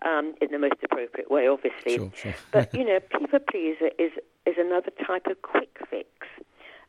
Um, 0.00 0.36
in 0.40 0.52
the 0.52 0.60
most 0.60 0.76
appropriate 0.84 1.28
way, 1.28 1.48
obviously. 1.48 1.96
Sure, 1.96 2.12
sure. 2.14 2.34
but 2.52 2.72
you 2.72 2.84
know, 2.84 3.00
people 3.18 3.40
pleaser 3.40 3.90
is 3.98 4.12
is 4.46 4.54
another 4.56 4.92
type 5.04 5.26
of 5.26 5.42
quick 5.42 5.76
fix. 5.90 6.08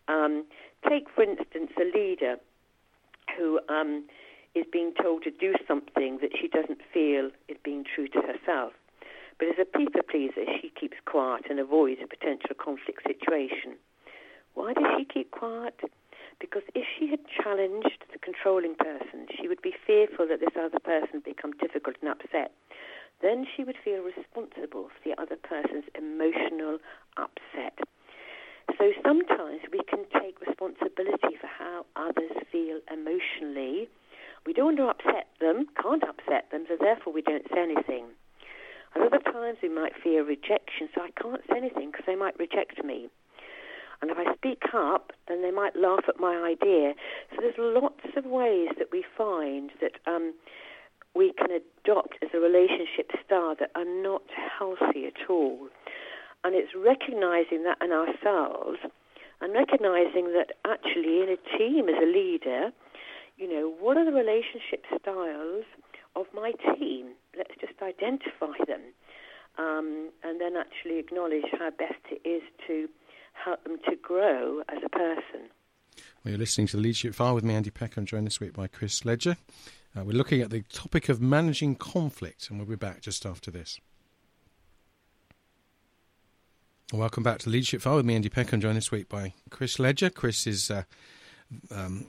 Um, 0.07 0.45
take, 0.87 1.09
for 1.09 1.23
instance, 1.23 1.71
a 1.79 1.97
leader 1.97 2.35
who 3.37 3.59
um, 3.69 4.05
is 4.55 4.65
being 4.71 4.93
told 5.01 5.23
to 5.23 5.31
do 5.31 5.53
something 5.67 6.19
that 6.21 6.31
she 6.39 6.47
doesn't 6.47 6.79
feel 6.93 7.31
is 7.47 7.57
being 7.63 7.83
true 7.83 8.07
to 8.09 8.21
herself. 8.21 8.73
But 9.39 9.47
as 9.47 9.55
a 9.59 9.65
people 9.65 10.01
pleaser, 10.03 10.43
she 10.61 10.69
keeps 10.69 10.97
quiet 11.05 11.45
and 11.49 11.59
avoids 11.59 12.01
a 12.03 12.07
potential 12.07 12.55
conflict 12.59 13.07
situation. 13.07 13.79
Why 14.53 14.73
does 14.73 14.83
she 14.97 15.05
keep 15.05 15.31
quiet? 15.31 15.79
Because 16.39 16.63
if 16.75 16.85
she 16.97 17.07
had 17.07 17.19
challenged 17.27 18.03
the 18.11 18.19
controlling 18.19 18.75
person, 18.75 19.27
she 19.39 19.47
would 19.47 19.61
be 19.61 19.73
fearful 19.87 20.27
that 20.27 20.41
this 20.41 20.55
other 20.59 20.79
person 20.79 21.21
become 21.23 21.53
difficult 21.53 21.95
and 22.01 22.11
upset. 22.11 22.51
Then 23.21 23.45
she 23.55 23.63
would 23.63 23.77
feel 23.83 24.03
responsible 24.03 24.89
for 24.91 25.01
the 25.03 25.19
other 25.21 25.35
person's 25.35 25.87
emotional 25.95 26.79
upset. 27.17 27.79
So 28.77 28.91
sometimes 29.03 29.61
we 29.71 29.81
can 29.87 30.05
take 30.21 30.39
responsibility 30.39 31.35
for 31.39 31.47
how 31.47 31.85
others 31.95 32.31
feel 32.51 32.79
emotionally. 32.91 33.89
We 34.45 34.53
don't 34.53 34.77
want 34.77 34.77
to 34.77 34.87
upset 34.87 35.27
them, 35.39 35.67
can't 35.81 36.03
upset 36.03 36.51
them, 36.51 36.65
so 36.67 36.77
therefore 36.79 37.11
we 37.11 37.21
don't 37.21 37.47
say 37.53 37.61
anything. 37.61 38.05
At 38.95 39.01
other 39.01 39.19
times 39.19 39.57
we 39.61 39.69
might 39.69 39.93
fear 40.01 40.23
rejection, 40.23 40.89
so 40.93 41.01
I 41.01 41.11
can't 41.21 41.41
say 41.49 41.57
anything 41.57 41.91
because 41.91 42.05
they 42.05 42.15
might 42.15 42.37
reject 42.39 42.83
me. 42.83 43.09
And 44.01 44.09
if 44.11 44.17
I 44.17 44.33
speak 44.35 44.63
up, 44.73 45.11
then 45.27 45.41
they 45.41 45.51
might 45.51 45.75
laugh 45.75 46.05
at 46.07 46.19
my 46.19 46.35
idea. 46.37 46.93
So 47.31 47.41
there's 47.41 47.55
lots 47.57 48.05
of 48.15 48.25
ways 48.25 48.69
that 48.77 48.87
we 48.91 49.03
find 49.17 49.71
that 49.81 49.99
um, 50.09 50.33
we 51.13 51.33
can 51.33 51.49
adopt 51.51 52.15
as 52.21 52.29
a 52.33 52.39
relationship 52.39 53.11
style 53.25 53.55
that 53.59 53.71
are 53.75 53.85
not 53.85 54.23
healthy 54.57 55.05
at 55.05 55.29
all. 55.29 55.67
And 56.43 56.55
it's 56.55 56.71
recognizing 56.75 57.63
that 57.63 57.77
in 57.83 57.91
ourselves 57.91 58.79
and 59.41 59.53
recognizing 59.53 60.31
that 60.33 60.55
actually 60.65 61.21
in 61.21 61.29
a 61.29 61.57
team 61.57 61.89
as 61.89 61.95
a 62.01 62.05
leader, 62.05 62.71
you 63.37 63.51
know, 63.51 63.73
what 63.79 63.97
are 63.97 64.05
the 64.05 64.11
relationship 64.11 64.85
styles 64.99 65.65
of 66.15 66.25
my 66.33 66.51
team? 66.77 67.13
Let's 67.37 67.53
just 67.59 67.81
identify 67.81 68.57
them 68.67 68.81
um, 69.57 70.09
and 70.23 70.39
then 70.39 70.55
actually 70.55 70.99
acknowledge 70.99 71.45
how 71.57 71.69
best 71.71 72.01
it 72.09 72.27
is 72.27 72.41
to 72.67 72.87
help 73.33 73.63
them 73.63 73.77
to 73.89 73.95
grow 73.95 74.61
as 74.69 74.79
a 74.85 74.89
person. 74.89 75.49
Well, 76.23 76.31
you're 76.31 76.37
listening 76.37 76.67
to 76.67 76.77
the 76.77 76.83
Leadership 76.83 77.13
File 77.13 77.35
with 77.35 77.43
me, 77.43 77.55
Andy 77.55 77.69
Pecker. 77.69 77.99
I'm 77.99 78.05
joined 78.05 78.27
this 78.27 78.39
week 78.39 78.53
by 78.53 78.67
Chris 78.67 79.05
Ledger. 79.05 79.37
Uh, 79.97 80.03
we're 80.03 80.13
looking 80.13 80.41
at 80.41 80.49
the 80.49 80.61
topic 80.71 81.09
of 81.09 81.21
managing 81.21 81.75
conflict, 81.75 82.49
and 82.49 82.59
we'll 82.59 82.67
be 82.67 82.75
back 82.75 83.01
just 83.01 83.25
after 83.25 83.51
this. 83.51 83.79
Welcome 86.93 87.23
back 87.23 87.39
to 87.39 87.45
the 87.45 87.51
Leadership 87.51 87.81
File 87.81 87.97
with 87.97 88.05
me, 88.05 88.15
Andy 88.15 88.29
Pecker. 88.29 88.55
I'm 88.55 88.61
joined 88.61 88.77
this 88.77 88.91
week 88.91 89.09
by 89.09 89.33
Chris 89.49 89.77
Ledger. 89.77 90.09
Chris 90.09 90.47
is 90.47 90.71
uh, 90.71 90.83
um, 91.69 92.07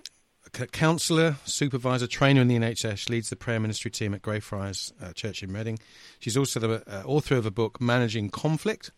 counsellor, 0.50 1.36
supervisor, 1.44 2.06
trainer 2.06 2.40
in 2.40 2.48
the 2.48 2.56
NHS, 2.56 3.08
leads 3.08 3.30
the 3.30 3.36
prayer 3.36 3.60
ministry 3.60 3.90
team 3.90 4.14
at 4.14 4.22
Greyfriars 4.22 4.92
uh, 5.02 5.12
Church 5.12 5.42
in 5.42 5.52
Reading. 5.52 5.78
She's 6.18 6.36
also 6.36 6.60
the 6.60 6.82
uh, 6.86 7.02
author 7.04 7.36
of 7.36 7.46
a 7.46 7.50
book, 7.50 7.80
Managing 7.80 8.30
Conflict. 8.30 8.90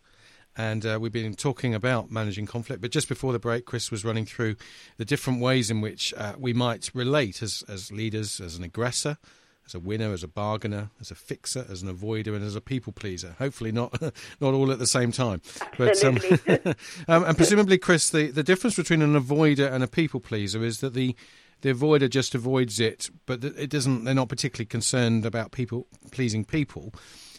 And 0.55 0.85
uh, 0.85 0.99
we've 1.01 1.11
been 1.11 1.33
talking 1.33 1.73
about 1.73 2.11
managing 2.11 2.45
conflict. 2.45 2.81
But 2.81 2.91
just 2.91 3.09
before 3.09 3.33
the 3.33 3.39
break, 3.39 3.65
Chris 3.65 3.89
was 3.89 4.05
running 4.05 4.25
through 4.25 4.55
the 4.97 5.05
different 5.05 5.39
ways 5.39 5.71
in 5.71 5.81
which 5.81 6.13
uh, 6.15 6.33
we 6.37 6.53
might 6.53 6.91
relate 6.93 7.41
as, 7.41 7.63
as 7.67 7.91
leaders, 7.91 8.39
as 8.39 8.55
an 8.55 8.63
aggressor, 8.63 9.17
as 9.65 9.73
a 9.73 9.79
winner, 9.79 10.13
as 10.13 10.23
a 10.23 10.27
bargainer, 10.27 10.91
as 10.99 11.09
a 11.09 11.15
fixer, 11.15 11.65
as 11.69 11.81
an 11.81 11.93
avoider, 11.93 12.35
and 12.35 12.43
as 12.43 12.55
a 12.55 12.61
people 12.61 12.93
pleaser. 12.93 13.35
Hopefully, 13.39 13.71
not 13.71 13.99
not 14.41 14.53
all 14.53 14.71
at 14.71 14.79
the 14.79 14.87
same 14.87 15.11
time. 15.11 15.41
But 15.77 16.03
um, 16.03 16.19
um, 17.07 17.23
and 17.23 17.37
presumably, 17.37 17.77
Chris, 17.77 18.09
the, 18.09 18.27
the 18.27 18.43
difference 18.43 18.75
between 18.75 19.01
an 19.01 19.19
avoider 19.19 19.71
and 19.71 19.83
a 19.83 19.87
people 19.87 20.19
pleaser 20.19 20.63
is 20.63 20.81
that 20.81 20.93
the 20.93 21.15
the 21.63 21.73
avoider 21.73 22.09
just 22.09 22.35
avoids 22.35 22.79
it, 22.79 23.09
but 23.25 23.43
it 23.43 23.69
doesn't. 23.69 24.03
They're 24.03 24.13
not 24.13 24.29
particularly 24.29 24.67
concerned 24.67 25.25
about 25.25 25.51
people 25.51 25.87
pleasing 26.11 26.45
people. 26.45 26.93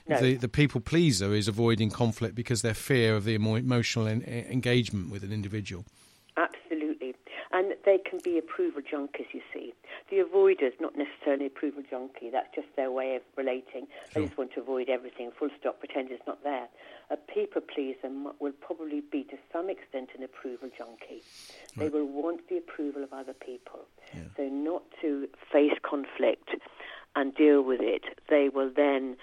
No. 0.09 0.19
The 0.19 0.35
the 0.37 0.49
people 0.49 0.81
pleaser 0.81 1.35
is 1.35 1.47
avoiding 1.47 1.91
conflict 1.91 2.35
because 2.35 2.63
their 2.63 2.75
fear 2.75 3.17
of 3.17 3.25
the 3.25 3.35
emotional 3.35 4.09
en- 4.09 4.23
engagement 4.23 5.11
with 5.11 5.23
an 5.25 5.33
individual. 5.33 5.85
They 7.85 7.99
can 7.99 8.19
be 8.25 8.39
approval 8.39 8.81
junkies, 8.83 9.27
you 9.33 9.43
see. 9.53 9.75
The 10.11 10.17
avoiders, 10.17 10.73
not 10.81 10.97
necessarily 10.97 11.47
approval 11.47 11.83
junkie. 11.89 12.31
That's 12.31 12.49
just 12.55 12.69
their 12.77 12.91
way 12.91 13.17
of 13.17 13.23
relating. 13.37 13.87
Sure. 14.13 14.23
They 14.23 14.27
just 14.27 14.39
want 14.39 14.55
to 14.55 14.61
avoid 14.61 14.89
everything, 14.89 15.31
full 15.39 15.51
stop, 15.61 15.81
pretend 15.81 16.11
it's 16.11 16.27
not 16.27 16.43
there. 16.43 16.69
A 17.11 17.17
people 17.17 17.61
pleaser 17.61 18.09
will 18.41 18.53
probably 18.53 19.03
be, 19.13 19.25
to 19.25 19.37
some 19.53 19.69
extent, 19.69 20.11
an 20.17 20.25
approval 20.25 20.71
junkie. 20.77 21.23
They 21.77 21.89
will 21.89 22.07
want 22.07 22.49
the 22.49 22.57
approval 22.57 23.05
of 23.05 23.13
other 23.13 23.35
people. 23.35 23.81
Yeah. 24.15 24.23
So 24.37 24.43
not 24.45 24.83
to 25.03 25.29
face 25.53 25.79
conflict 25.83 26.51
and 27.15 27.35
deal 27.35 27.63
with 27.63 27.81
it. 27.81 28.05
They 28.29 28.49
will 28.49 28.71
then 28.75 29.17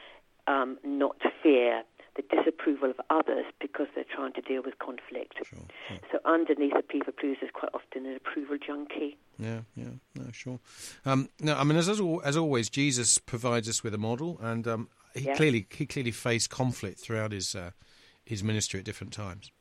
um, 0.47 0.77
not 0.83 1.17
fear 1.41 1.83
the 2.15 2.23
disapproval 2.35 2.89
of 2.89 2.99
others 3.09 3.45
because 3.61 3.87
they're 3.95 4.03
trying 4.13 4.33
to 4.33 4.41
deal 4.41 4.61
with 4.63 4.77
conflict. 4.79 5.35
Sure, 5.45 5.59
sure. 5.87 5.97
So 6.11 6.19
underneath 6.25 6.73
a 6.77 6.81
people 6.81 7.13
pleaser 7.13 7.45
is 7.45 7.51
quite 7.53 7.71
often 7.73 8.05
an 8.05 8.15
approval 8.15 8.57
junkie. 8.57 9.17
Yeah, 9.39 9.61
yeah, 9.75 9.91
no, 10.15 10.25
sure. 10.31 10.59
Um, 11.05 11.29
no, 11.39 11.55
I 11.55 11.63
mean, 11.63 11.77
as 11.77 11.87
as, 11.87 12.01
as 12.25 12.35
always, 12.37 12.69
Jesus 12.69 13.17
provides 13.17 13.69
us 13.69 13.83
with 13.83 13.93
a 13.93 13.97
model, 13.97 14.37
and 14.41 14.67
um, 14.67 14.89
he 15.13 15.25
Yeah. 15.25 15.35
clearly 15.35 15.67
he 15.71 15.85
clearly 15.85 16.11
faced 16.11 16.49
conflict 16.49 16.99
throughout 16.99 17.31
his 17.31 17.55
uh, 17.55 17.71
his 18.25 18.43
ministry 18.43 18.79
at 18.79 18.85
different 18.85 19.13
times. 19.13 19.51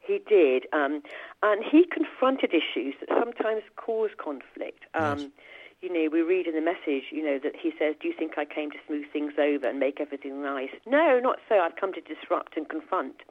He 0.00 0.18
did, 0.28 0.66
um, 0.72 1.02
and 1.42 1.62
he 1.64 1.84
confronted 1.86 2.50
issues 2.52 2.94
that 3.00 3.08
sometimes 3.10 3.62
cause 3.76 4.10
conflict. 4.18 4.84
Um. 4.94 5.32
You 5.82 5.92
know, 5.92 6.10
we 6.12 6.20
read 6.20 6.46
in 6.46 6.54
the 6.54 6.60
message, 6.60 7.04
you 7.10 7.24
know, 7.24 7.38
that 7.42 7.56
he 7.56 7.72
says, 7.78 7.96
"Do 8.00 8.08
you 8.08 8.14
think 8.14 8.36
I 8.36 8.44
came 8.44 8.70
to 8.70 8.78
smooth 8.86 9.10
things 9.12 9.34
over 9.38 9.66
and 9.66 9.80
make 9.80 10.00
everything 10.00 10.42
nice?" 10.42 10.70
No, 10.86 11.18
not 11.18 11.40
so. 11.48 11.58
I've 11.58 11.76
come 11.76 11.94
to 11.94 12.00
disrupt 12.02 12.56
and 12.56 12.68
confront. 12.68 13.22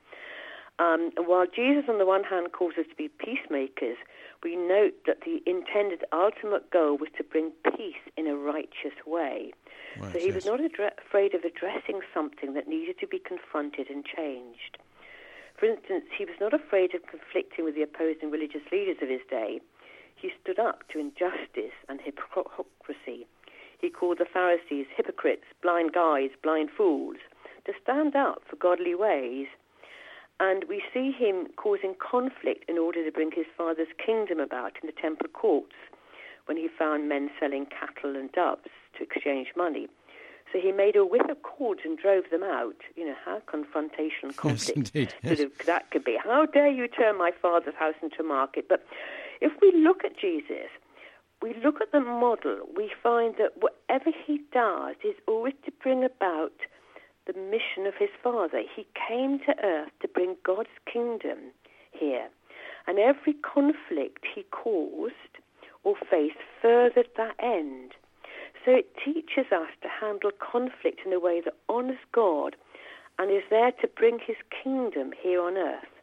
Um, 0.80 1.12
and 1.18 1.28
while 1.28 1.46
Jesus, 1.46 1.90
on 1.90 2.00
the 2.00 2.06
one 2.06 2.24
hand, 2.24 2.54
calls 2.54 2.78
us 2.78 2.88
to 2.88 2.96
be 2.96 3.10
peacemakers, 3.10 3.98
we 4.44 4.56
note 4.56 4.96
that 5.06 5.22
the 5.22 5.44
intended 5.46 6.06
ultimate 6.14 6.72
goal 6.72 6.98
was 6.98 7.10
to 7.18 7.24
bring 7.24 7.52
peace 7.76 8.02
in 8.16 8.28
a 8.28 8.36
righteous 8.36 8.96
way. 9.06 9.52
Right, 10.00 10.14
So 10.14 10.20
he 10.20 10.32
was 10.32 10.46
not 10.46 10.62
adre- 10.62 10.98
afraid 10.98 11.36
of 11.36 11.44
addressing 11.44 12.02
something 12.14 12.54
that 12.54 12.68
needed 12.68 12.98
to 13.00 13.08
be 13.08 13.20
confronted 13.20 13.90
and 13.90 14.06
changed. 14.06 14.78
For 15.58 15.66
instance, 15.66 16.06
he 16.18 16.24
was 16.24 16.40
not 16.40 16.54
afraid 16.54 16.96
of 16.96 17.06
conflicting 17.06 17.66
with 17.66 17.76
the 17.76 17.82
opposing 17.82 18.32
religious 18.32 18.64
leaders 18.72 18.98
of 19.02 19.10
his 19.10 19.22
day. 19.30 19.60
He 20.22 20.32
stood 20.42 20.60
up 20.60 20.88
to 20.90 21.00
injustice 21.00 21.76
and 21.88 22.00
hypocrisy. 22.02 23.26
He 23.80 23.90
called 23.90 24.18
the 24.18 24.26
Pharisees 24.26 24.88
hypocrites, 24.96 25.46
blind 25.62 25.94
guides, 25.94 26.34
blind 26.44 26.70
fools, 26.76 27.18
to 27.66 27.74
stand 27.82 28.16
up 28.16 28.42
for 28.50 28.58
godly 28.58 28.96
ways. 28.96 29.48
And 30.40 30.66
we 30.68 30.84
see 30.94 31.12
him 31.12 31.48
causing 31.56 31.96
conflict 32.00 32.70
in 32.70 32.78
order 32.78 33.04
to 33.04 33.12
bring 33.12 33.32
his 33.32 33.46
father's 33.58 33.88
kingdom 34.04 34.40
about 34.40 34.74
in 34.82 34.88
the 34.88 35.02
temple 35.02 35.28
courts 35.32 35.76
when 36.46 36.58
he 36.58 36.68
found 36.68 37.08
men 37.08 37.30
selling 37.40 37.68
cattle 37.68 38.16
and 38.16 38.32
doves 38.32 38.70
to 38.98 39.04
exchange 39.04 39.50
money. 39.56 39.88
So 40.52 40.60
he 40.60 40.72
made 40.72 40.96
a 40.96 41.06
whip 41.06 41.30
of 41.30 41.44
cords 41.44 41.82
and 41.86 41.98
drove 41.98 42.24
them 42.32 42.44
out. 42.44 42.76
You 42.96 43.06
know, 43.06 43.16
how 43.24 43.42
confrontational 43.48 44.36
conflict 44.36 44.92
indeed, 44.96 45.14
yes. 45.22 45.42
that 45.66 45.92
could 45.92 46.04
be. 46.04 46.18
How 46.22 46.46
dare 46.48 46.70
you 46.70 46.88
turn 46.88 47.18
my 47.18 47.32
father's 47.40 47.76
house 47.76 47.94
into 48.02 48.22
a 48.22 48.24
market? 48.24 48.68
But 48.68 48.84
if 49.42 49.54
we 49.62 49.72
look 49.76 50.04
at 50.04 50.20
Jesus, 50.20 50.70
we 51.42 51.56
look 51.64 51.82
at 51.82 51.92
the 51.92 52.02
model, 52.02 52.60
we 52.76 52.92
find 53.02 53.36
that 53.38 53.54
whatever 53.62 54.12
he 54.26 54.42
does 54.52 54.96
is 55.04 55.16
always 55.28 55.54
to 55.66 55.72
bring 55.82 56.04
about 56.04 56.52
the 57.28 57.34
mission 57.34 57.86
of 57.88 57.94
his 57.98 58.10
Father. 58.22 58.62
He 58.76 58.86
came 59.08 59.40
to 59.40 59.56
earth 59.64 59.92
to 60.02 60.08
bring 60.08 60.36
God's 60.44 60.70
kingdom 60.92 61.52
here. 61.92 62.28
And 62.88 62.98
every 63.00 63.34
conflict 63.34 64.26
he 64.36 64.44
caused 64.52 65.14
or 65.84 65.96
faced 66.10 66.38
furthered 66.62 67.10
that 67.18 67.36
end. 67.42 67.92
So 68.66 68.72
it 68.72 68.92
teaches 69.04 69.52
us 69.52 69.70
to 69.82 69.88
handle 69.88 70.32
conflict 70.40 71.02
in 71.06 71.14
a 71.14 71.20
way 71.20 71.42
that 71.46 71.54
honors 71.70 72.00
God 72.12 72.56
and 73.18 73.32
is 73.32 73.44
there 73.50 73.72
to 73.72 73.88
bring 73.88 74.20
his 74.26 74.38
kingdom 74.64 75.12
here 75.22 75.42
on 75.42 75.58
earth. 75.58 75.99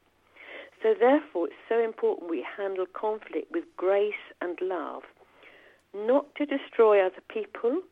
So 0.87 0.95
therefore, 0.95 1.49
it's 1.49 1.67
so 1.69 1.83
important 1.83 2.31
we 2.31 2.47
handle 2.47 2.87
conflict 2.87 3.51
with 3.51 3.65
grace 3.77 4.31
and 4.41 4.57
love, 4.63 5.03
not 5.93 6.33
to 6.37 6.47
destroy 6.47 7.05
other 7.05 7.25
people, 7.29 7.83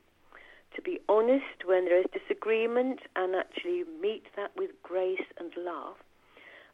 to 0.76 0.80
be 0.80 1.00
honest 1.08 1.66
when 1.66 1.86
there 1.86 1.98
is 1.98 2.06
disagreement 2.14 3.00
and 3.16 3.34
actually 3.34 3.82
meet 4.00 4.26
that 4.36 4.52
with 4.56 4.70
grace 4.84 5.26
and 5.38 5.50
love. 5.58 5.96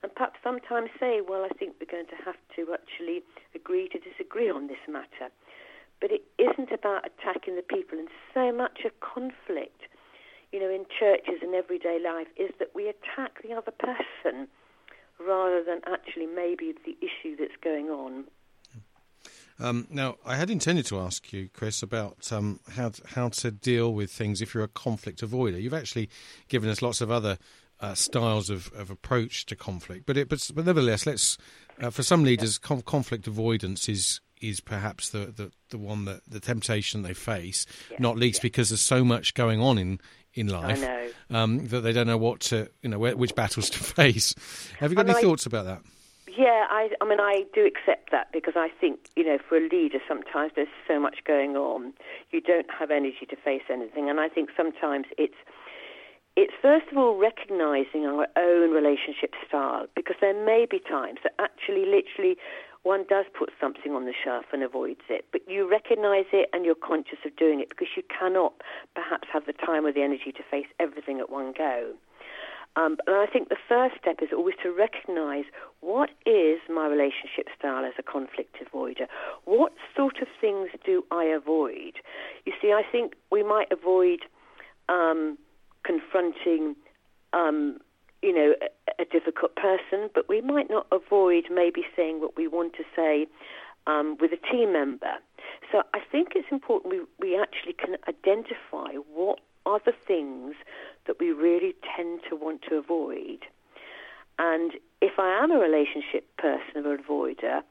And 0.02 0.14
perhaps 0.14 0.36
sometimes 0.44 0.90
say, 1.00 1.22
well, 1.26 1.42
I 1.42 1.56
think 1.56 1.76
we're 1.80 1.90
going 1.90 2.12
to 2.12 2.22
have 2.22 2.36
to 2.56 2.74
actually 2.74 3.22
agree 3.54 3.88
to 3.88 3.98
disagree 3.98 4.50
on 4.50 4.66
this 4.66 4.84
matter. 4.86 5.32
But 6.02 6.10
it 6.12 6.24
isn't 6.36 6.70
about 6.70 7.08
attacking 7.08 7.56
the 7.56 7.62
people. 7.62 7.98
And 7.98 8.08
so 8.34 8.52
much 8.52 8.84
of 8.84 8.92
conflict, 9.00 9.88
you 10.52 10.60
know, 10.60 10.68
in 10.68 10.84
churches 10.84 11.40
and 11.40 11.54
everyday 11.54 11.98
life 11.98 12.28
is 12.36 12.50
that 12.58 12.74
we 12.74 12.92
attack 12.92 13.40
the 13.42 13.54
other 13.54 13.72
person 13.72 14.48
rather 15.26 15.62
than 15.62 15.80
actually 15.86 16.26
maybe 16.26 16.74
the 16.84 16.96
issue 17.00 17.36
that's 17.38 17.56
going 17.62 17.88
on. 17.88 18.24
Um, 19.58 19.86
now, 19.90 20.16
I 20.24 20.36
had 20.36 20.48
intended 20.48 20.86
to 20.86 20.98
ask 21.00 21.32
you, 21.32 21.50
Chris, 21.52 21.82
about 21.82 22.32
um, 22.32 22.60
how 22.70 22.88
to, 22.88 23.02
how 23.08 23.28
to 23.28 23.50
deal 23.50 23.92
with 23.92 24.10
things 24.10 24.40
if 24.40 24.54
you're 24.54 24.64
a 24.64 24.68
conflict 24.68 25.20
avoider. 25.20 25.60
You've 25.60 25.74
actually 25.74 26.08
given 26.48 26.70
us 26.70 26.80
lots 26.80 27.02
of 27.02 27.10
other 27.10 27.36
uh, 27.78 27.94
styles 27.94 28.48
of, 28.48 28.72
of 28.74 28.90
approach 28.90 29.44
to 29.46 29.56
conflict, 29.56 30.06
but 30.06 30.16
it, 30.16 30.28
but, 30.28 30.50
but 30.54 30.64
nevertheless, 30.64 31.06
let's 31.06 31.36
uh, 31.80 31.90
for 31.90 32.02
some 32.02 32.24
leaders, 32.24 32.58
com- 32.58 32.82
conflict 32.82 33.26
avoidance 33.26 33.88
is 33.88 34.20
is 34.40 34.60
perhaps 34.60 35.10
the, 35.10 35.26
the, 35.36 35.52
the 35.68 35.76
one 35.76 36.06
that 36.06 36.22
the 36.26 36.40
temptation 36.40 37.02
they 37.02 37.12
face, 37.12 37.66
yeah. 37.90 37.98
not 38.00 38.16
least 38.16 38.38
yeah. 38.38 38.48
because 38.48 38.70
there's 38.70 38.80
so 38.80 39.04
much 39.04 39.34
going 39.34 39.60
on 39.60 39.76
in 39.76 40.00
in 40.34 40.48
life 40.48 40.84
um, 41.30 41.66
that 41.68 41.80
they 41.80 41.92
don't 41.92 42.06
know 42.06 42.16
what 42.16 42.40
to 42.40 42.68
you 42.82 42.88
know 42.88 42.98
where, 42.98 43.16
which 43.16 43.34
battles 43.34 43.70
to 43.70 43.78
face. 43.82 44.34
Have 44.78 44.90
you 44.90 44.96
got 44.96 45.02
and 45.02 45.10
any 45.10 45.18
I, 45.18 45.22
thoughts 45.22 45.46
about 45.46 45.64
that? 45.66 45.82
Yeah, 46.36 46.66
I, 46.70 46.90
I 47.00 47.04
mean, 47.04 47.20
I 47.20 47.44
do 47.52 47.66
accept 47.66 48.12
that 48.12 48.30
because 48.32 48.54
I 48.56 48.68
think, 48.80 49.00
you 49.16 49.24
know, 49.24 49.38
for 49.48 49.56
a 49.56 49.68
leader, 49.68 49.98
sometimes 50.06 50.52
there's 50.54 50.68
so 50.86 51.00
much 51.00 51.18
going 51.26 51.56
on, 51.56 51.92
you 52.30 52.40
don't 52.40 52.70
have 52.70 52.90
energy 52.90 53.26
to 53.28 53.36
face 53.36 53.62
anything. 53.68 54.08
And 54.08 54.20
I 54.20 54.28
think 54.28 54.50
sometimes 54.56 55.06
it's, 55.18 55.34
it's 56.36 56.52
first 56.62 56.86
of 56.92 56.98
all 56.98 57.18
recognizing 57.18 58.06
our 58.06 58.28
own 58.36 58.70
relationship 58.70 59.34
style 59.46 59.86
because 59.96 60.16
there 60.20 60.32
may 60.46 60.66
be 60.70 60.78
times 60.78 61.18
that 61.24 61.32
actually, 61.40 61.84
literally, 61.84 62.36
one 62.82 63.04
does 63.08 63.26
put 63.38 63.50
something 63.60 63.92
on 63.92 64.06
the 64.06 64.14
shelf 64.24 64.46
and 64.52 64.62
avoids 64.62 65.04
it, 65.08 65.26
but 65.32 65.42
you 65.46 65.70
recognize 65.70 66.26
it 66.32 66.48
and 66.52 66.64
you're 66.64 66.74
conscious 66.74 67.18
of 67.26 67.36
doing 67.36 67.60
it 67.60 67.68
because 67.68 67.88
you 67.96 68.02
cannot 68.08 68.54
perhaps 68.94 69.28
have 69.32 69.46
the 69.46 69.52
time 69.52 69.84
or 69.84 69.92
the 69.92 70.02
energy 70.02 70.32
to 70.32 70.42
face 70.50 70.66
everything 70.78 71.20
at 71.20 71.30
one 71.30 71.52
go. 71.56 71.92
Um, 72.76 72.96
and 73.06 73.16
I 73.16 73.26
think 73.26 73.48
the 73.48 73.56
first 73.68 73.96
step 74.00 74.18
is 74.22 74.28
always 74.32 74.54
to 74.62 74.72
recognize 74.72 75.44
what 75.80 76.10
is 76.24 76.60
my 76.72 76.86
relationship 76.86 77.48
style 77.58 77.84
as 77.84 77.94
a 77.98 78.02
conflict 78.02 78.56
avoider? 78.62 79.06
What 79.44 79.72
sort 79.96 80.22
of 80.22 80.28
things 80.40 80.68
do 80.84 81.04
I 81.10 81.24
avoid? 81.24 81.94
You 82.46 82.52
see, 82.62 82.72
I 82.72 82.82
think 82.90 83.14
we 83.30 83.42
might 83.42 83.72
avoid 83.72 84.20
um, 84.88 85.36
confronting, 85.84 86.76
um, 87.32 87.78
you 88.22 88.34
know, 88.34 88.54
a, 88.60 89.02
a, 89.02 89.04
difficult 89.04 89.56
person, 89.56 90.10
but 90.14 90.28
we 90.28 90.40
might 90.40 90.68
not 90.68 90.86
avoid 90.92 91.44
maybe 91.50 91.84
saying 91.96 92.20
what 92.20 92.36
we 92.36 92.46
want 92.46 92.74
to 92.74 92.84
say 92.94 93.26
um, 93.86 94.16
with 94.20 94.32
a 94.32 94.52
team 94.52 94.72
member. 94.72 95.14
So 95.72 95.82
I 95.94 96.00
think 96.12 96.32
it's 96.34 96.48
important 96.50 96.92
we, 96.92 97.00
we 97.18 97.40
actually 97.40 97.72
can 97.72 97.96
identify 98.08 98.92
what 99.12 99.40
are 99.66 99.80
the 99.84 99.92
things 99.92 100.54
that 101.06 101.16
we 101.20 101.32
really 101.32 101.74
tend 101.96 102.20
to 102.28 102.36
want 102.36 102.62
to 102.68 102.76
avoid. 102.76 103.40
And 104.38 104.72
if 105.00 105.18
I 105.18 105.42
am 105.42 105.50
a 105.50 105.58
relationship 105.58 106.24
person 106.36 106.86
or 106.86 106.96
avoider, 106.96 107.62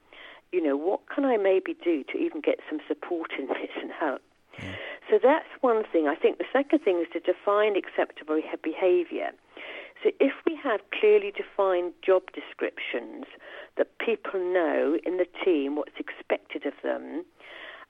you 0.52 0.62
know, 0.64 0.78
what 0.78 1.02
can 1.14 1.26
I 1.26 1.38
maybe 1.38 1.76
do 1.84 2.04
to 2.12 2.18
even 2.18 2.42
get 2.42 2.60
some 2.70 2.80
support 2.88 3.32
in 3.38 3.48
this 3.48 3.72
and 3.82 3.92
help? 3.92 4.22
Yeah. 4.58 4.76
So 5.10 5.20
that's 5.22 5.50
one 5.62 5.84
thing. 5.92 6.08
I 6.08 6.16
think 6.16 6.38
the 6.38 6.46
second 6.54 6.80
thing 6.80 7.00
is 7.00 7.08
to 7.14 7.20
define 7.20 7.76
acceptable 7.76 8.40
behavior. 8.64 9.32
So 10.04 10.12
if 10.20 10.34
we 10.46 10.58
have 10.64 10.80
clearly 10.98 11.32
defined 11.32 11.94
job 12.06 12.24
descriptions 12.34 13.26
that 13.78 13.98
people 14.00 14.40
know 14.40 14.98
in 15.06 15.18
the 15.18 15.28
team 15.44 15.76
what's 15.76 16.00
expected 16.00 16.66
of 16.66 16.74
them, 16.84 17.26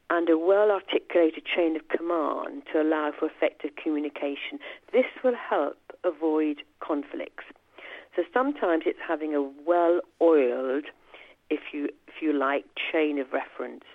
and 0.10 0.30
a 0.30 0.38
well 0.38 0.72
articulated 0.72 1.44
chain 1.46 1.76
of 1.76 1.88
command 1.88 2.64
to 2.72 2.82
allow 2.82 3.12
for 3.18 3.28
effective 3.28 3.72
communication. 3.82 4.60
This 4.92 5.06
will 5.24 5.36
help 5.36 5.78
avoid 6.04 6.64
conflicts. 6.80 7.46
So 8.16 8.24
sometimes 8.34 8.84
it's 8.86 9.00
having 9.08 9.36
a 9.36 9.44
well 9.66 10.02
oiled, 10.22 10.86
if 11.50 11.60
you, 11.72 11.90
if 12.08 12.22
you 12.22 12.34
like, 12.34 12.66
chain 12.92 13.20
of 13.20 13.28
reference. 13.32 13.86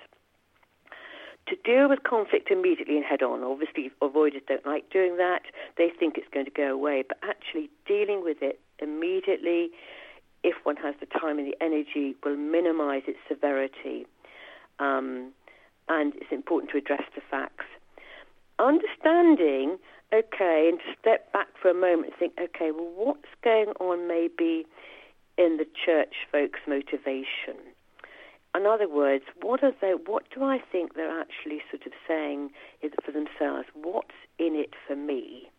To 1.49 1.57
deal 1.63 1.91
with 1.91 2.03
conflict 2.05 2.51
immediately 2.51 2.97
and 2.97 3.05
head 3.05 3.23
on, 3.23 3.43
obviously 3.43 3.91
avoiders 4.01 4.47
don't 4.49 4.65
like 4.65 4.89
doing 4.91 5.19
that. 5.19 5.43
They 5.77 5.91
think 5.91 6.17
it's 6.17 6.29
going 6.33 6.47
to 6.47 6.51
go 6.51 6.73
away, 6.73 7.05
but 7.07 7.19
actually 7.23 7.69
dealing 7.87 8.23
with 8.25 8.39
it 8.41 8.61
immediately, 8.79 9.69
if 10.43 10.55
one 10.65 10.77
has 10.77 10.95
the 11.01 11.07
time 11.07 11.39
and 11.39 11.47
the 11.47 11.57
energy, 11.63 12.17
will 12.25 12.37
minimize 12.37 13.03
its 13.07 13.19
severity. 13.29 14.07
Um, 14.79 15.33
and 15.89 16.15
it's 16.15 16.33
important 16.33 16.71
to 16.73 16.79
address 16.79 17.03
the 17.15 17.21
facts. 17.31 17.67
Understanding, 18.59 19.79
okay, 20.15 20.71
and 20.71 20.79
to 20.79 20.95
step 20.99 21.31
back 21.33 21.49
for 21.61 21.71
a 21.71 21.75
moment 21.75 22.07
and 22.07 22.15
think, 22.19 22.33
okay, 22.41 22.71
well, 22.71 22.91
what's 22.95 23.29
going 23.43 23.71
on 23.81 24.09
maybe 24.09 24.65
in 25.37 25.59
the 25.59 25.67
church 25.85 26.15
folks' 26.33 26.61
motivation? 26.67 27.74
In 28.57 28.67
other 28.67 28.89
words, 28.89 29.25
what 29.43 29.63
are 29.65 29.73
they? 29.81 29.95
What 30.07 30.25
do 30.35 30.45
I 30.45 30.59
think 30.59 30.95
they're 30.95 31.21
actually 31.21 31.61
sort 31.71 31.87
of 31.87 31.93
saying 32.07 32.51
for 33.05 33.13
themselves? 33.13 33.67
What's 33.75 34.15
in 34.39 34.55
it 34.55 34.75
for 34.87 34.95
me? 34.95 35.51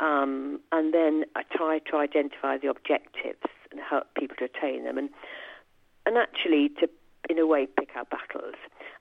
Um, 0.00 0.60
and 0.72 0.94
then 0.94 1.24
I 1.34 1.42
try 1.50 1.80
to 1.90 1.96
identify 1.96 2.58
the 2.58 2.68
objectives 2.68 3.50
and 3.70 3.80
help 3.80 4.06
people 4.14 4.36
to 4.38 4.44
attain 4.44 4.84
them, 4.84 4.96
and 4.98 5.10
and 6.06 6.16
actually 6.16 6.70
to, 6.80 6.88
in 7.28 7.38
a 7.38 7.46
way, 7.46 7.66
pick 7.66 7.90
our 7.96 8.04
battles 8.04 8.56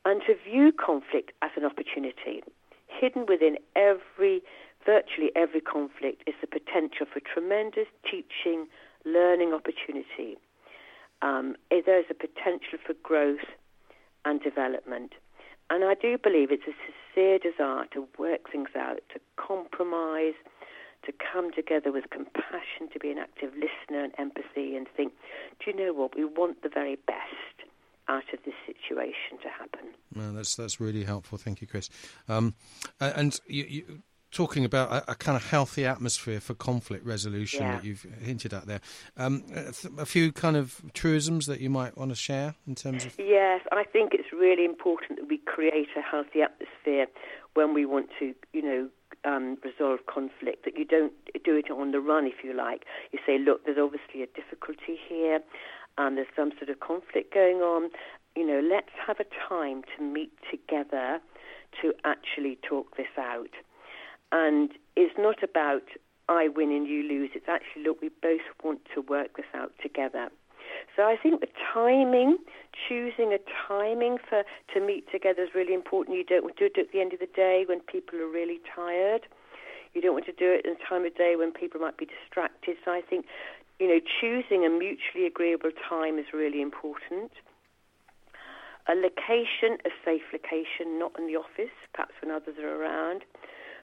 and 0.06 0.22
to 0.28 0.36
view 0.50 0.72
conflict 0.72 1.32
as 1.42 1.52
an 1.56 1.66
opportunity. 1.66 2.44
Hidden 2.88 3.26
within 3.28 3.58
every, 3.76 4.42
virtually 4.86 5.32
every 5.36 5.62
conflict 5.62 6.24
is 6.28 6.36
the 6.42 6.48
potential 6.48 7.06
for 7.12 7.20
tremendous 7.20 7.88
teaching, 8.04 8.68
learning 9.06 9.54
opportunity. 9.54 10.38
Um, 11.24 11.56
there 11.72 12.00
is 12.00 12.06
a 12.10 12.14
potential 12.14 12.78
for 12.86 12.94
growth 13.02 13.48
and 14.26 14.42
development. 14.42 15.14
And 15.70 15.86
I 15.86 15.96
do 15.96 16.18
believe 16.18 16.52
it's 16.52 16.68
a 16.68 16.76
sincere 16.86 17.40
desire 17.40 17.86
to 17.94 18.08
work 18.20 18.52
things 18.52 18.70
out, 18.78 19.00
to 19.14 19.20
compromise, 19.38 20.36
to 21.06 21.14
come 21.14 21.52
together 21.52 21.92
with 21.92 22.10
compassion, 22.10 22.90
to 22.92 23.00
be 23.00 23.10
an 23.10 23.18
active 23.18 23.54
listener 23.54 24.04
and 24.04 24.14
empathy, 24.18 24.76
and 24.76 24.88
think, 24.96 25.14
do 25.64 25.72
you 25.72 25.78
know 25.78 25.94
what? 25.94 26.16
We 26.16 26.26
want 26.26 26.62
the 26.62 26.70
very 26.70 26.98
best 27.08 27.70
out 28.10 28.34
of 28.34 28.40
this 28.46 28.54
situation 28.66 29.40
to 29.42 29.50
happen. 29.50 30.36
That's 30.36 30.56
that's 30.56 30.80
really 30.82 31.06
helpful. 31.06 31.38
Thank 31.38 31.62
you, 31.62 31.68
Chris. 31.68 31.90
Um, 32.28 32.54
and 33.00 33.40
you, 33.48 33.64
you, 33.64 34.04
talking 34.34 34.66
about 34.66 34.92
a, 34.92 35.12
a, 35.12 35.16
kind 35.16 35.36
of 35.36 35.46
healthy 35.46 35.86
atmosphere 35.86 36.40
for 36.40 36.54
conflict 36.54 37.06
resolution 37.06 37.62
yeah. 37.62 37.76
that 37.76 37.86
you've 37.86 38.06
hinted 38.22 38.54
at 38.54 38.66
there. 38.66 38.82
Um, 39.18 39.44
a, 39.98 40.06
few 40.06 40.32
kind 40.32 40.58
of 40.58 40.82
truisms 40.94 41.46
that 41.46 41.60
you 41.62 41.70
might 41.70 41.98
want 41.98 42.12
to 42.12 42.16
share 42.16 42.56
in 42.68 42.76
terms 42.76 43.06
of. 43.06 43.16
Yes, 43.18 43.62
I 43.72 43.84
think 43.84 44.14
it's 44.14 44.34
really 44.34 44.66
important 44.66 45.20
that 45.20 45.28
we 45.30 45.38
create 45.38 45.90
a 45.96 46.02
healthy 46.02 46.42
atmosphere 46.42 47.08
when 47.54 47.74
we 47.74 47.86
want 47.86 48.10
to, 48.20 48.34
you 48.52 48.62
know, 48.62 48.90
um, 49.26 49.58
resolve 49.64 50.00
conflict, 50.08 50.66
that 50.66 50.78
you 50.78 50.86
don't 50.86 51.14
do 51.46 51.56
it 51.56 51.72
on 51.72 51.92
the 51.92 52.00
run, 52.00 52.26
if 52.26 52.44
you 52.44 52.54
like. 52.54 52.84
You 53.12 53.20
say, 53.26 53.38
look, 53.38 53.66
there's 53.66 53.78
obviously 53.78 54.24
a 54.24 54.28
difficulty 54.28 55.00
here 55.08 55.40
and 55.98 56.18
there's 56.18 56.28
some 56.36 56.52
sort 56.58 56.70
of 56.70 56.80
conflict 56.80 57.34
going 57.34 57.58
on, 57.58 57.90
you 58.36 58.46
know, 58.46 58.60
let's 58.60 58.90
have 59.06 59.20
a 59.20 59.26
time 59.48 59.84
to 59.96 60.04
meet 60.04 60.32
together 60.50 61.20
to 61.82 61.94
actually 62.04 62.58
talk 62.68 62.98
this 62.98 63.14
out. 63.18 63.50
And 64.34 64.72
it's 64.96 65.14
not 65.18 65.44
about 65.44 65.84
I 66.28 66.48
win 66.48 66.72
and 66.72 66.88
you 66.88 67.04
lose. 67.04 67.30
It's 67.36 67.48
actually, 67.48 67.84
look, 67.84 68.02
we 68.02 68.10
both 68.22 68.42
want 68.64 68.82
to 68.96 69.02
work 69.02 69.38
this 69.38 69.46
out 69.54 69.72
together. 69.82 70.30
So 70.96 71.04
I 71.04 71.16
think 71.22 71.42
the 71.42 71.54
timing, 71.74 72.38
choosing 72.90 73.32
a 73.32 73.38
timing 73.68 74.18
for 74.18 74.44
to 74.74 74.80
meet 74.80 75.06
together 75.12 75.44
is 75.44 75.50
really 75.54 75.76
important. 75.76 76.18
You 76.18 76.24
don't 76.24 76.44
want 76.44 76.58
to 76.58 76.68
do 76.68 76.74
it 76.74 76.82
at 76.82 76.92
the 76.92 77.00
end 77.00 77.14
of 77.14 77.20
the 77.20 77.30
day 77.36 77.66
when 77.68 77.82
people 77.82 78.20
are 78.20 78.28
really 78.28 78.60
tired. 78.76 79.28
You 79.94 80.02
don't 80.02 80.14
want 80.14 80.26
to 80.26 80.34
do 80.34 80.50
it 80.50 80.66
at 80.66 80.82
a 80.82 80.90
time 80.90 81.06
of 81.06 81.14
day 81.16 81.36
when 81.38 81.52
people 81.52 81.80
might 81.80 81.98
be 81.98 82.08
distracted. 82.08 82.78
So 82.84 82.92
I 82.92 83.02
think, 83.02 83.26
you 83.80 83.88
know, 83.88 84.00
choosing 84.02 84.66
a 84.66 84.70
mutually 84.70 85.28
agreeable 85.28 85.72
time 85.88 86.18
is 86.18 86.26
really 86.34 86.62
important. 86.62 87.32
A 88.88 88.96
location, 88.96 89.78
a 89.86 89.94
safe 90.04 90.26
location, 90.34 90.98
not 90.98 91.14
in 91.20 91.28
the 91.28 91.38
office, 91.38 91.76
perhaps 91.94 92.16
when 92.24 92.34
others 92.34 92.56
are 92.58 92.82
around 92.82 93.22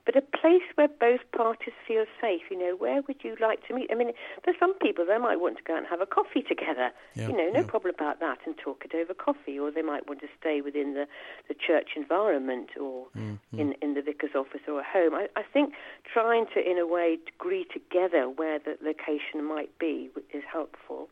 but 0.07 0.17
a 0.17 0.23
place 0.23 0.63
where 0.75 0.89
both 0.89 1.21
parties 1.37 1.75
feel 1.87 2.05
safe. 2.21 2.43
You 2.51 2.59
know, 2.59 2.77
where 2.77 3.03
would 3.07 3.23
you 3.23 3.37
like 3.41 3.67
to 3.69 3.75
meet? 3.75 3.91
I 3.91 3.95
mean, 3.95 4.13
for 4.45 4.53
some 4.59 4.75
people 4.79 5.05
they 5.07 5.19
might 5.19 5.41
want 5.41 5.59
to 5.59 5.63
go 5.63 5.77
and 5.77 5.87
have 5.87 6.01
a 6.01 6.07
coffee 6.07 6.43
together. 6.43 6.91
Yeah, 7.15 7.29
you 7.29 7.37
know, 7.37 7.51
no 7.51 7.61
yeah. 7.61 7.67
problem 7.67 7.95
about 7.95 8.21
that, 8.21 8.39
and 8.47 8.57
talk 8.57 8.85
it 8.85 8.95
over 8.95 9.15
coffee. 9.15 9.59
Or 9.59 9.71
they 9.71 9.83
might 9.83 10.09
want 10.09 10.21
to 10.21 10.29
stay 10.39 10.61
within 10.61 10.95
the, 10.95 11.07
the 11.49 11.55
church 11.55 11.91
environment, 11.97 12.71
or 12.81 13.07
Mm-hmm. 13.17 13.59
in 13.59 13.75
in 13.83 13.95
the 13.95 14.03
vicar's 14.03 14.35
office 14.35 14.61
or 14.69 14.81
a 14.81 14.85
home. 14.85 15.15
I, 15.15 15.27
I 15.37 15.43
think 15.43 15.75
trying 16.13 16.47
to, 16.55 16.61
in 16.61 16.79
a 16.79 16.87
way, 16.87 17.19
agree 17.37 17.67
together 17.73 18.29
where 18.29 18.59
the 18.59 18.77
location 18.83 19.45
might 19.45 19.77
be 19.79 20.11
is 20.33 20.43
helpful. 20.51 21.09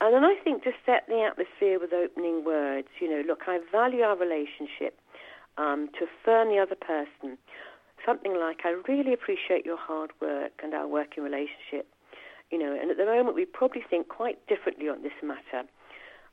And 0.00 0.12
then 0.12 0.24
I 0.24 0.34
think 0.42 0.64
to 0.64 0.72
set 0.84 1.06
the 1.06 1.22
atmosphere 1.22 1.78
with 1.78 1.92
opening 1.92 2.44
words. 2.44 2.88
You 3.00 3.08
know, 3.08 3.22
look, 3.26 3.42
I 3.46 3.60
value 3.72 4.02
our 4.02 4.16
relationship. 4.16 4.98
Um, 5.56 5.88
to 6.00 6.06
affirm 6.06 6.48
the 6.48 6.58
other 6.58 6.74
person, 6.74 7.38
something 8.04 8.38
like, 8.38 8.60
I 8.64 8.80
really 8.88 9.12
appreciate 9.12 9.64
your 9.64 9.78
hard 9.78 10.10
work 10.20 10.52
and 10.62 10.74
our 10.74 10.86
working 10.86 11.22
relationship. 11.22 11.88
You 12.50 12.58
know, 12.58 12.76
and 12.78 12.90
at 12.90 12.96
the 12.96 13.06
moment 13.06 13.34
we 13.34 13.44
probably 13.44 13.82
think 13.88 14.08
quite 14.08 14.38
differently 14.46 14.88
on 14.88 15.02
this 15.02 15.12
matter. 15.22 15.66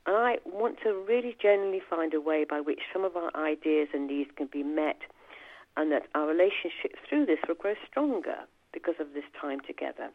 And 0.05 0.15
I 0.15 0.37
want 0.45 0.77
to 0.83 0.93
really 1.07 1.35
genuinely 1.41 1.81
find 1.87 2.13
a 2.13 2.21
way 2.21 2.45
by 2.47 2.59
which 2.59 2.79
some 2.91 3.05
of 3.05 3.15
our 3.15 3.31
ideas 3.35 3.89
and 3.93 4.07
needs 4.07 4.29
can 4.35 4.49
be 4.51 4.63
met 4.63 4.97
and 5.77 5.91
that 5.91 6.03
our 6.15 6.27
relationship 6.27 6.95
through 7.07 7.25
this 7.25 7.39
will 7.47 7.55
grow 7.55 7.75
stronger 7.89 8.37
because 8.73 8.95
of 8.99 9.13
this 9.13 9.23
time 9.39 9.59
together. 9.65 10.09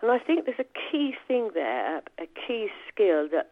And 0.00 0.10
I 0.10 0.18
think 0.18 0.44
there's 0.44 0.58
a 0.58 0.90
key 0.90 1.14
thing 1.26 1.50
there, 1.54 1.98
a 2.18 2.26
key 2.46 2.68
skill 2.88 3.28
that 3.30 3.50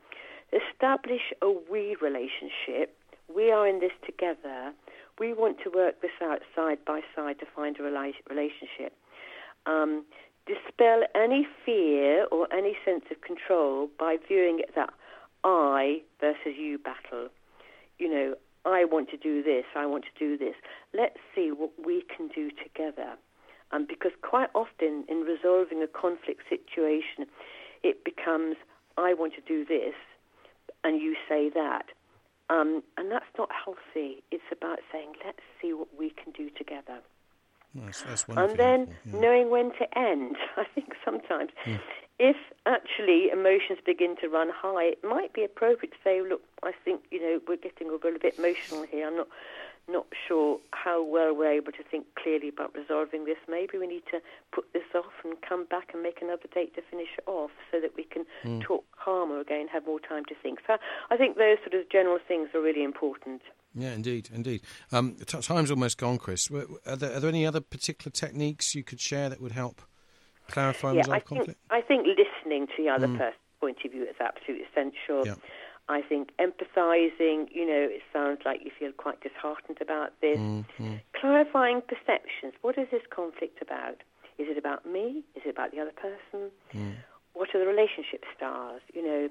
establish 0.52 1.32
a 1.42 1.50
we 1.70 1.96
relationship. 2.00 2.96
We 3.34 3.50
are 3.50 3.66
in 3.66 3.80
this 3.80 3.92
together. 4.04 4.72
We 5.20 5.34
want 5.34 5.58
to 5.64 5.70
work 5.70 6.00
this 6.00 6.16
out 6.22 6.40
side 6.56 6.78
by 6.86 7.02
side 7.14 7.38
to 7.40 7.46
find 7.54 7.76
a 7.76 7.82
rela- 7.82 8.14
relationship. 8.30 8.96
Um, 9.66 10.06
dispel 10.46 11.02
any 11.14 11.46
fear 11.64 12.24
or 12.32 12.50
any 12.52 12.74
sense 12.86 13.04
of 13.10 13.20
control 13.20 13.90
by 13.98 14.16
viewing 14.26 14.60
it 14.60 14.74
that 14.74 14.88
I 15.44 16.00
versus 16.20 16.56
you 16.58 16.78
battle. 16.78 17.28
You 17.98 18.10
know, 18.10 18.34
I 18.64 18.86
want 18.86 19.10
to 19.10 19.18
do 19.18 19.42
this, 19.42 19.64
I 19.76 19.84
want 19.84 20.04
to 20.04 20.18
do 20.18 20.38
this. 20.38 20.54
Let's 20.94 21.18
see 21.34 21.50
what 21.52 21.72
we 21.84 22.02
can 22.16 22.28
do 22.28 22.50
together. 22.50 23.16
Um, 23.72 23.86
because 23.86 24.12
quite 24.22 24.48
often 24.54 25.04
in 25.06 25.18
resolving 25.18 25.82
a 25.82 25.86
conflict 25.86 26.44
situation, 26.48 27.26
it 27.82 28.04
becomes, 28.04 28.56
I 28.96 29.12
want 29.12 29.34
to 29.34 29.42
do 29.42 29.66
this, 29.66 29.94
and 30.82 31.00
you 31.00 31.14
say 31.28 31.50
that. 31.50 31.84
Um, 32.50 32.82
and 32.98 33.10
that's 33.10 33.30
not 33.38 33.48
healthy. 33.64 34.22
It's 34.30 34.42
about 34.50 34.80
saying, 34.92 35.12
let's 35.24 35.38
see 35.62 35.72
what 35.72 35.88
we 35.96 36.10
can 36.10 36.32
do 36.32 36.50
together. 36.50 36.98
That's, 37.74 38.02
that's 38.02 38.26
wonderful. 38.26 38.50
And 38.50 38.58
then 38.58 38.96
yeah. 39.06 39.20
knowing 39.20 39.50
when 39.50 39.70
to 39.78 39.98
end. 39.98 40.36
I 40.56 40.64
think 40.74 40.88
sometimes 41.04 41.50
if 42.20 42.36
actually 42.66 43.30
emotions 43.30 43.78
begin 43.86 44.14
to 44.20 44.28
run 44.28 44.50
high, 44.54 44.84
it 44.84 44.98
might 45.02 45.32
be 45.32 45.42
appropriate 45.42 45.92
to 45.92 45.98
say, 46.04 46.20
look, 46.20 46.42
I 46.62 46.72
think, 46.84 47.00
you 47.10 47.20
know, 47.20 47.40
we're 47.48 47.56
getting 47.56 47.88
a 47.88 47.92
little 47.92 48.18
bit 48.20 48.38
emotional 48.38 48.84
here. 48.84 49.06
I'm 49.06 49.16
not 49.16 49.28
not 49.92 50.06
sure 50.28 50.58
how 50.72 51.04
well 51.04 51.34
we're 51.34 51.52
able 51.52 51.72
to 51.72 51.82
think 51.90 52.06
clearly 52.20 52.48
about 52.48 52.74
resolving 52.74 53.24
this. 53.24 53.36
Maybe 53.48 53.78
we 53.78 53.86
need 53.86 54.02
to 54.10 54.20
put 54.52 54.72
this 54.72 54.84
off 54.94 55.12
and 55.24 55.34
come 55.46 55.64
back 55.64 55.90
and 55.92 56.02
make 56.02 56.22
another 56.22 56.48
date 56.52 56.74
to 56.76 56.82
finish 56.90 57.08
it 57.18 57.24
off 57.26 57.50
so 57.70 57.80
that 57.80 57.96
we 57.96 58.04
can 58.04 58.24
Hmm. 58.42 58.60
talk 58.60 58.84
calmer 58.92 59.40
again, 59.40 59.68
have 59.68 59.86
more 59.86 60.00
time 60.00 60.24
to 60.26 60.34
think. 60.34 60.60
So 60.66 60.76
I 61.10 61.16
think 61.16 61.36
those 61.36 61.58
sort 61.58 61.74
of 61.74 61.88
general 61.90 62.18
things 62.26 62.50
are 62.54 62.60
really 62.60 62.82
important. 62.82 63.42
Yeah, 63.74 63.92
indeed, 63.92 64.30
indeed. 64.34 64.62
Um, 64.92 65.16
t- 65.16 65.40
time's 65.40 65.70
almost 65.70 65.98
gone, 65.98 66.18
Chris. 66.18 66.50
Are 66.50 66.96
there, 66.96 67.14
are 67.16 67.20
there 67.20 67.28
any 67.28 67.46
other 67.46 67.60
particular 67.60 68.10
techniques 68.10 68.74
you 68.74 68.82
could 68.82 69.00
share 69.00 69.28
that 69.28 69.40
would 69.40 69.52
help 69.52 69.82
clarify 70.48 70.92
yeah, 70.92 70.98
resolve 70.98 71.14
I 71.14 71.18
think, 71.20 71.28
conflict? 71.28 71.60
I 71.70 71.80
think 71.80 72.06
listening 72.06 72.66
to 72.66 72.72
the 72.82 72.88
other 72.88 73.06
person's 73.08 73.34
point 73.60 73.78
of 73.84 73.92
view 73.92 74.02
is 74.02 74.16
absolutely 74.20 74.66
essential. 74.66 75.26
Yeah. 75.26 75.34
I 75.88 76.02
think 76.02 76.30
empathizing, 76.38 77.48
you 77.50 77.66
know, 77.66 77.88
it 77.90 78.02
sounds 78.12 78.40
like 78.44 78.60
you 78.64 78.70
feel 78.78 78.92
quite 78.92 79.20
disheartened 79.20 79.78
about 79.80 80.12
this. 80.20 80.38
Mm-hmm. 80.38 80.96
Clarifying 81.18 81.82
perceptions. 81.82 82.54
What 82.62 82.78
is 82.78 82.86
this 82.92 83.02
conflict 83.10 83.60
about? 83.60 84.02
Is 84.38 84.46
it 84.48 84.56
about 84.56 84.86
me? 84.86 85.24
Is 85.34 85.42
it 85.44 85.50
about 85.50 85.72
the 85.72 85.80
other 85.80 85.92
person? 85.92 86.50
Mm. 86.72 86.94
What 87.34 87.50
are 87.54 87.58
the 87.58 87.66
relationship 87.66 88.24
styles? 88.36 88.80
You 88.94 89.04
know, 89.04 89.28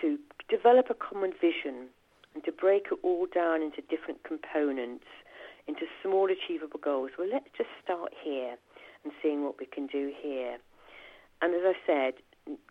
to 0.00 0.18
develop 0.48 0.90
a 0.90 0.94
common 0.94 1.32
vision 1.32 1.88
and 2.34 2.44
to 2.44 2.52
break 2.52 2.86
it 2.92 2.98
all 3.02 3.26
down 3.32 3.62
into 3.62 3.80
different 3.82 4.22
components, 4.24 5.06
into 5.66 5.86
small 6.02 6.28
achievable 6.30 6.80
goals. 6.82 7.10
Well, 7.18 7.28
let's 7.32 7.48
just 7.56 7.70
start 7.82 8.12
here 8.22 8.56
and 9.04 9.12
seeing 9.22 9.44
what 9.44 9.58
we 9.58 9.66
can 9.66 9.86
do 9.86 10.12
here. 10.22 10.58
And 11.40 11.54
as 11.54 11.62
I 11.64 11.74
said, 11.86 12.14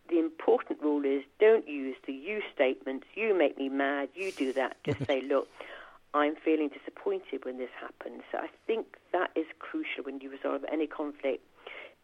the 0.10 0.20
important 0.20 0.82
rule 0.82 1.04
is 1.06 1.24
don't 1.40 1.68
use 1.68 1.96
the 2.06 2.14
you 2.14 2.42
statements, 2.54 3.08
you 3.16 3.38
make 3.38 3.58
me 3.58 3.70
mad, 3.70 4.10
you 4.14 4.32
do 4.32 4.54
that. 4.54 4.78
Just 4.86 5.06
say, 5.06 5.22
look, 5.22 5.48
I'm 6.14 6.36
feeling 6.36 6.70
disappointed 6.70 7.44
when 7.44 7.58
this 7.58 7.72
happens. 7.80 8.22
So 8.32 8.38
I 8.38 8.48
think 8.68 8.98
that 9.12 9.32
is 9.36 9.46
crucial 9.60 10.04
when 10.04 10.20
you 10.20 10.30
resolve 10.30 10.64
any 10.72 10.86
conflict. 10.88 11.44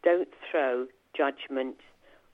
Don't 0.04 0.30
throw 0.50 0.88
judgment 1.16 1.76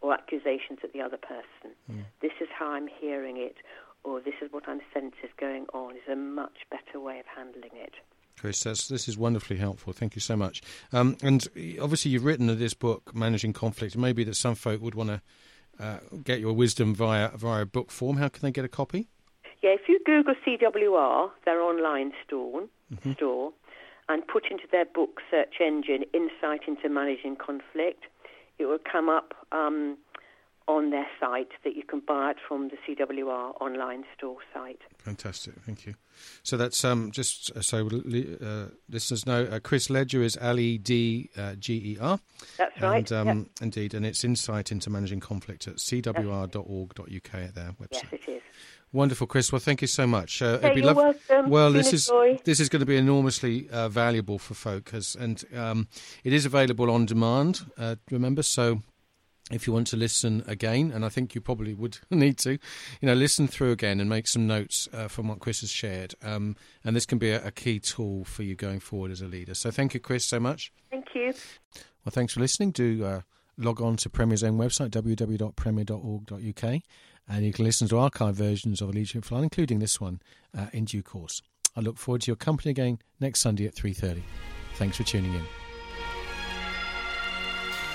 or 0.01 0.13
accusations 0.13 0.79
at 0.83 0.93
the 0.93 1.01
other 1.01 1.17
person. 1.17 1.75
This 2.21 2.31
is 2.39 2.47
how 2.57 2.71
I'm 2.71 2.87
hearing 2.87 3.37
it, 3.37 3.55
or 4.03 4.21
this 4.21 4.35
is 4.41 4.51
what 4.51 4.63
I'm 4.67 4.81
sensing 4.93 5.19
is 5.23 5.31
going 5.37 5.65
on, 5.73 5.95
is 5.95 6.07
a 6.11 6.15
much 6.15 6.65
better 6.69 6.99
way 6.99 7.19
of 7.19 7.25
handling 7.35 7.71
it. 7.73 7.93
Chris, 8.39 8.63
that's, 8.63 8.87
this 8.87 9.07
is 9.07 9.17
wonderfully 9.17 9.57
helpful. 9.57 9.93
Thank 9.93 10.15
you 10.15 10.21
so 10.21 10.35
much. 10.35 10.61
Um, 10.91 11.17
and 11.21 11.47
obviously, 11.81 12.11
you've 12.11 12.25
written 12.25 12.47
this 12.57 12.73
book, 12.73 13.15
Managing 13.15 13.53
Conflict. 13.53 13.97
Maybe 13.97 14.23
that 14.23 14.35
some 14.35 14.55
folk 14.55 14.81
would 14.81 14.95
want 14.95 15.09
to 15.09 15.21
uh, 15.79 15.99
get 16.23 16.39
your 16.39 16.53
wisdom 16.53 16.95
via 16.95 17.29
via 17.35 17.65
book 17.65 17.91
form. 17.91 18.17
How 18.17 18.29
can 18.29 18.41
they 18.41 18.51
get 18.51 18.65
a 18.65 18.69
copy? 18.69 19.07
Yeah, 19.61 19.71
if 19.71 19.81
you 19.87 19.99
Google 20.05 20.35
CWR, 20.45 21.31
their 21.45 21.61
online 21.61 22.11
store, 22.25 22.65
store, 23.15 23.51
and 24.07 24.25
put 24.27 24.51
into 24.51 24.63
their 24.71 24.85
book 24.85 25.21
search 25.31 25.55
engine 25.59 26.03
"Insight 26.13 26.61
into 26.67 26.89
Managing 26.89 27.35
Conflict," 27.35 28.03
it 28.59 28.65
will 28.65 28.79
come 28.79 29.09
up 29.09 29.33
um, 29.51 29.97
on 30.67 30.89
their 30.89 31.07
site 31.19 31.49
that 31.63 31.75
you 31.75 31.83
can 31.83 31.99
buy 31.99 32.31
it 32.31 32.37
from 32.47 32.69
the 32.69 32.77
CWR 32.87 33.53
online 33.61 34.03
store 34.17 34.37
site. 34.53 34.81
Fantastic, 34.97 35.53
thank 35.65 35.85
you. 35.85 35.93
So 36.43 36.57
that's 36.57 36.83
um, 36.83 37.11
just 37.11 37.51
uh, 37.55 37.61
so 37.61 37.87
uh, 37.87 38.69
listeners 38.89 39.25
know. 39.25 39.43
Uh, 39.43 39.59
Chris 39.59 39.89
Ledger 39.89 40.23
is 40.23 40.37
L 40.41 40.59
E 40.59 40.77
D 40.77 41.29
G 41.59 41.73
E 41.73 41.97
R. 42.01 42.19
That's 42.57 42.81
right. 42.81 43.11
And, 43.11 43.29
um, 43.29 43.37
Yep. 43.37 43.47
Indeed, 43.61 43.93
and 43.93 44.05
it's 44.05 44.23
insight 44.23 44.71
into 44.71 44.89
managing 44.89 45.19
conflict 45.19 45.67
at 45.67 45.75
cwr.org.uk 45.75 47.33
at 47.35 47.55
their 47.55 47.71
website. 47.81 47.91
Yes, 47.91 48.05
it 48.13 48.29
is. 48.29 48.41
Wonderful, 48.93 49.27
Chris. 49.27 49.51
Well, 49.51 49.59
thank 49.59 49.81
you 49.81 49.87
so 49.87 50.07
much. 50.07 50.41
Uh, 50.41 50.57
Hey, 50.59 50.75
you're 50.81 50.93
welcome. 50.93 51.49
Well, 51.49 51.71
this 51.73 51.91
is 51.91 52.07
joy. 52.07 52.39
this 52.45 52.59
is 52.61 52.69
going 52.69 52.79
to 52.79 52.85
be 52.85 52.95
enormously 52.95 53.67
uh, 53.69 53.89
valuable 53.89 54.39
for 54.39 54.53
folk, 54.53 54.93
as, 54.93 55.15
and 55.19 55.43
um, 55.53 55.87
it 56.23 56.31
is 56.31 56.45
available 56.45 56.89
on 56.89 57.05
demand. 57.05 57.65
Uh, 57.77 57.95
remember, 58.09 58.41
so 58.41 58.81
if 59.51 59.67
you 59.67 59.73
want 59.73 59.87
to 59.87 59.97
listen 59.97 60.43
again, 60.47 60.91
and 60.91 61.05
I 61.05 61.09
think 61.09 61.35
you 61.35 61.41
probably 61.41 61.73
would 61.73 61.99
need 62.09 62.37
to, 62.39 62.51
you 62.51 62.59
know, 63.03 63.13
listen 63.13 63.47
through 63.47 63.71
again 63.71 63.99
and 63.99 64.09
make 64.09 64.27
some 64.27 64.47
notes 64.47 64.89
uh, 64.91 65.07
from 65.07 65.27
what 65.27 65.39
Chris 65.39 65.61
has 65.61 65.71
shared. 65.71 66.15
Um, 66.23 66.55
and 66.83 66.95
this 66.95 67.05
can 67.05 67.17
be 67.17 67.29
a, 67.29 67.45
a 67.45 67.51
key 67.51 67.79
tool 67.79 68.23
for 68.25 68.43
you 68.43 68.55
going 68.55 68.79
forward 68.79 69.11
as 69.11 69.21
a 69.21 69.27
leader. 69.27 69.53
So, 69.53 69.71
thank 69.71 69.93
you, 69.93 69.99
Chris, 69.99 70.25
so 70.25 70.39
much. 70.39 70.71
Thank 70.89 71.13
you. 71.13 71.33
Well, 72.03 72.11
thanks 72.11 72.33
for 72.33 72.39
listening. 72.39 72.71
Do 72.71 73.03
uh, 73.05 73.21
log 73.57 73.81
on 73.81 73.97
to 73.97 74.09
Premier's 74.09 74.43
own 74.43 74.57
website, 74.57 74.89
www.premier.org.uk, 74.89 76.81
and 77.27 77.45
you 77.45 77.53
can 77.53 77.65
listen 77.65 77.87
to 77.87 77.97
archive 77.97 78.35
versions 78.35 78.81
of 78.81 78.89
Leadership 78.89 79.25
File, 79.25 79.43
including 79.43 79.79
this 79.79 79.99
one, 79.99 80.21
uh, 80.57 80.67
in 80.73 80.85
due 80.85 81.03
course. 81.03 81.41
I 81.75 81.81
look 81.81 81.97
forward 81.97 82.21
to 82.21 82.27
your 82.27 82.37
company 82.37 82.71
again 82.71 82.99
next 83.19 83.41
Sunday 83.41 83.65
at 83.65 83.75
3.30. 83.75 84.21
Thanks 84.75 84.97
for 84.97 85.03
tuning 85.03 85.33
in. 85.33 85.64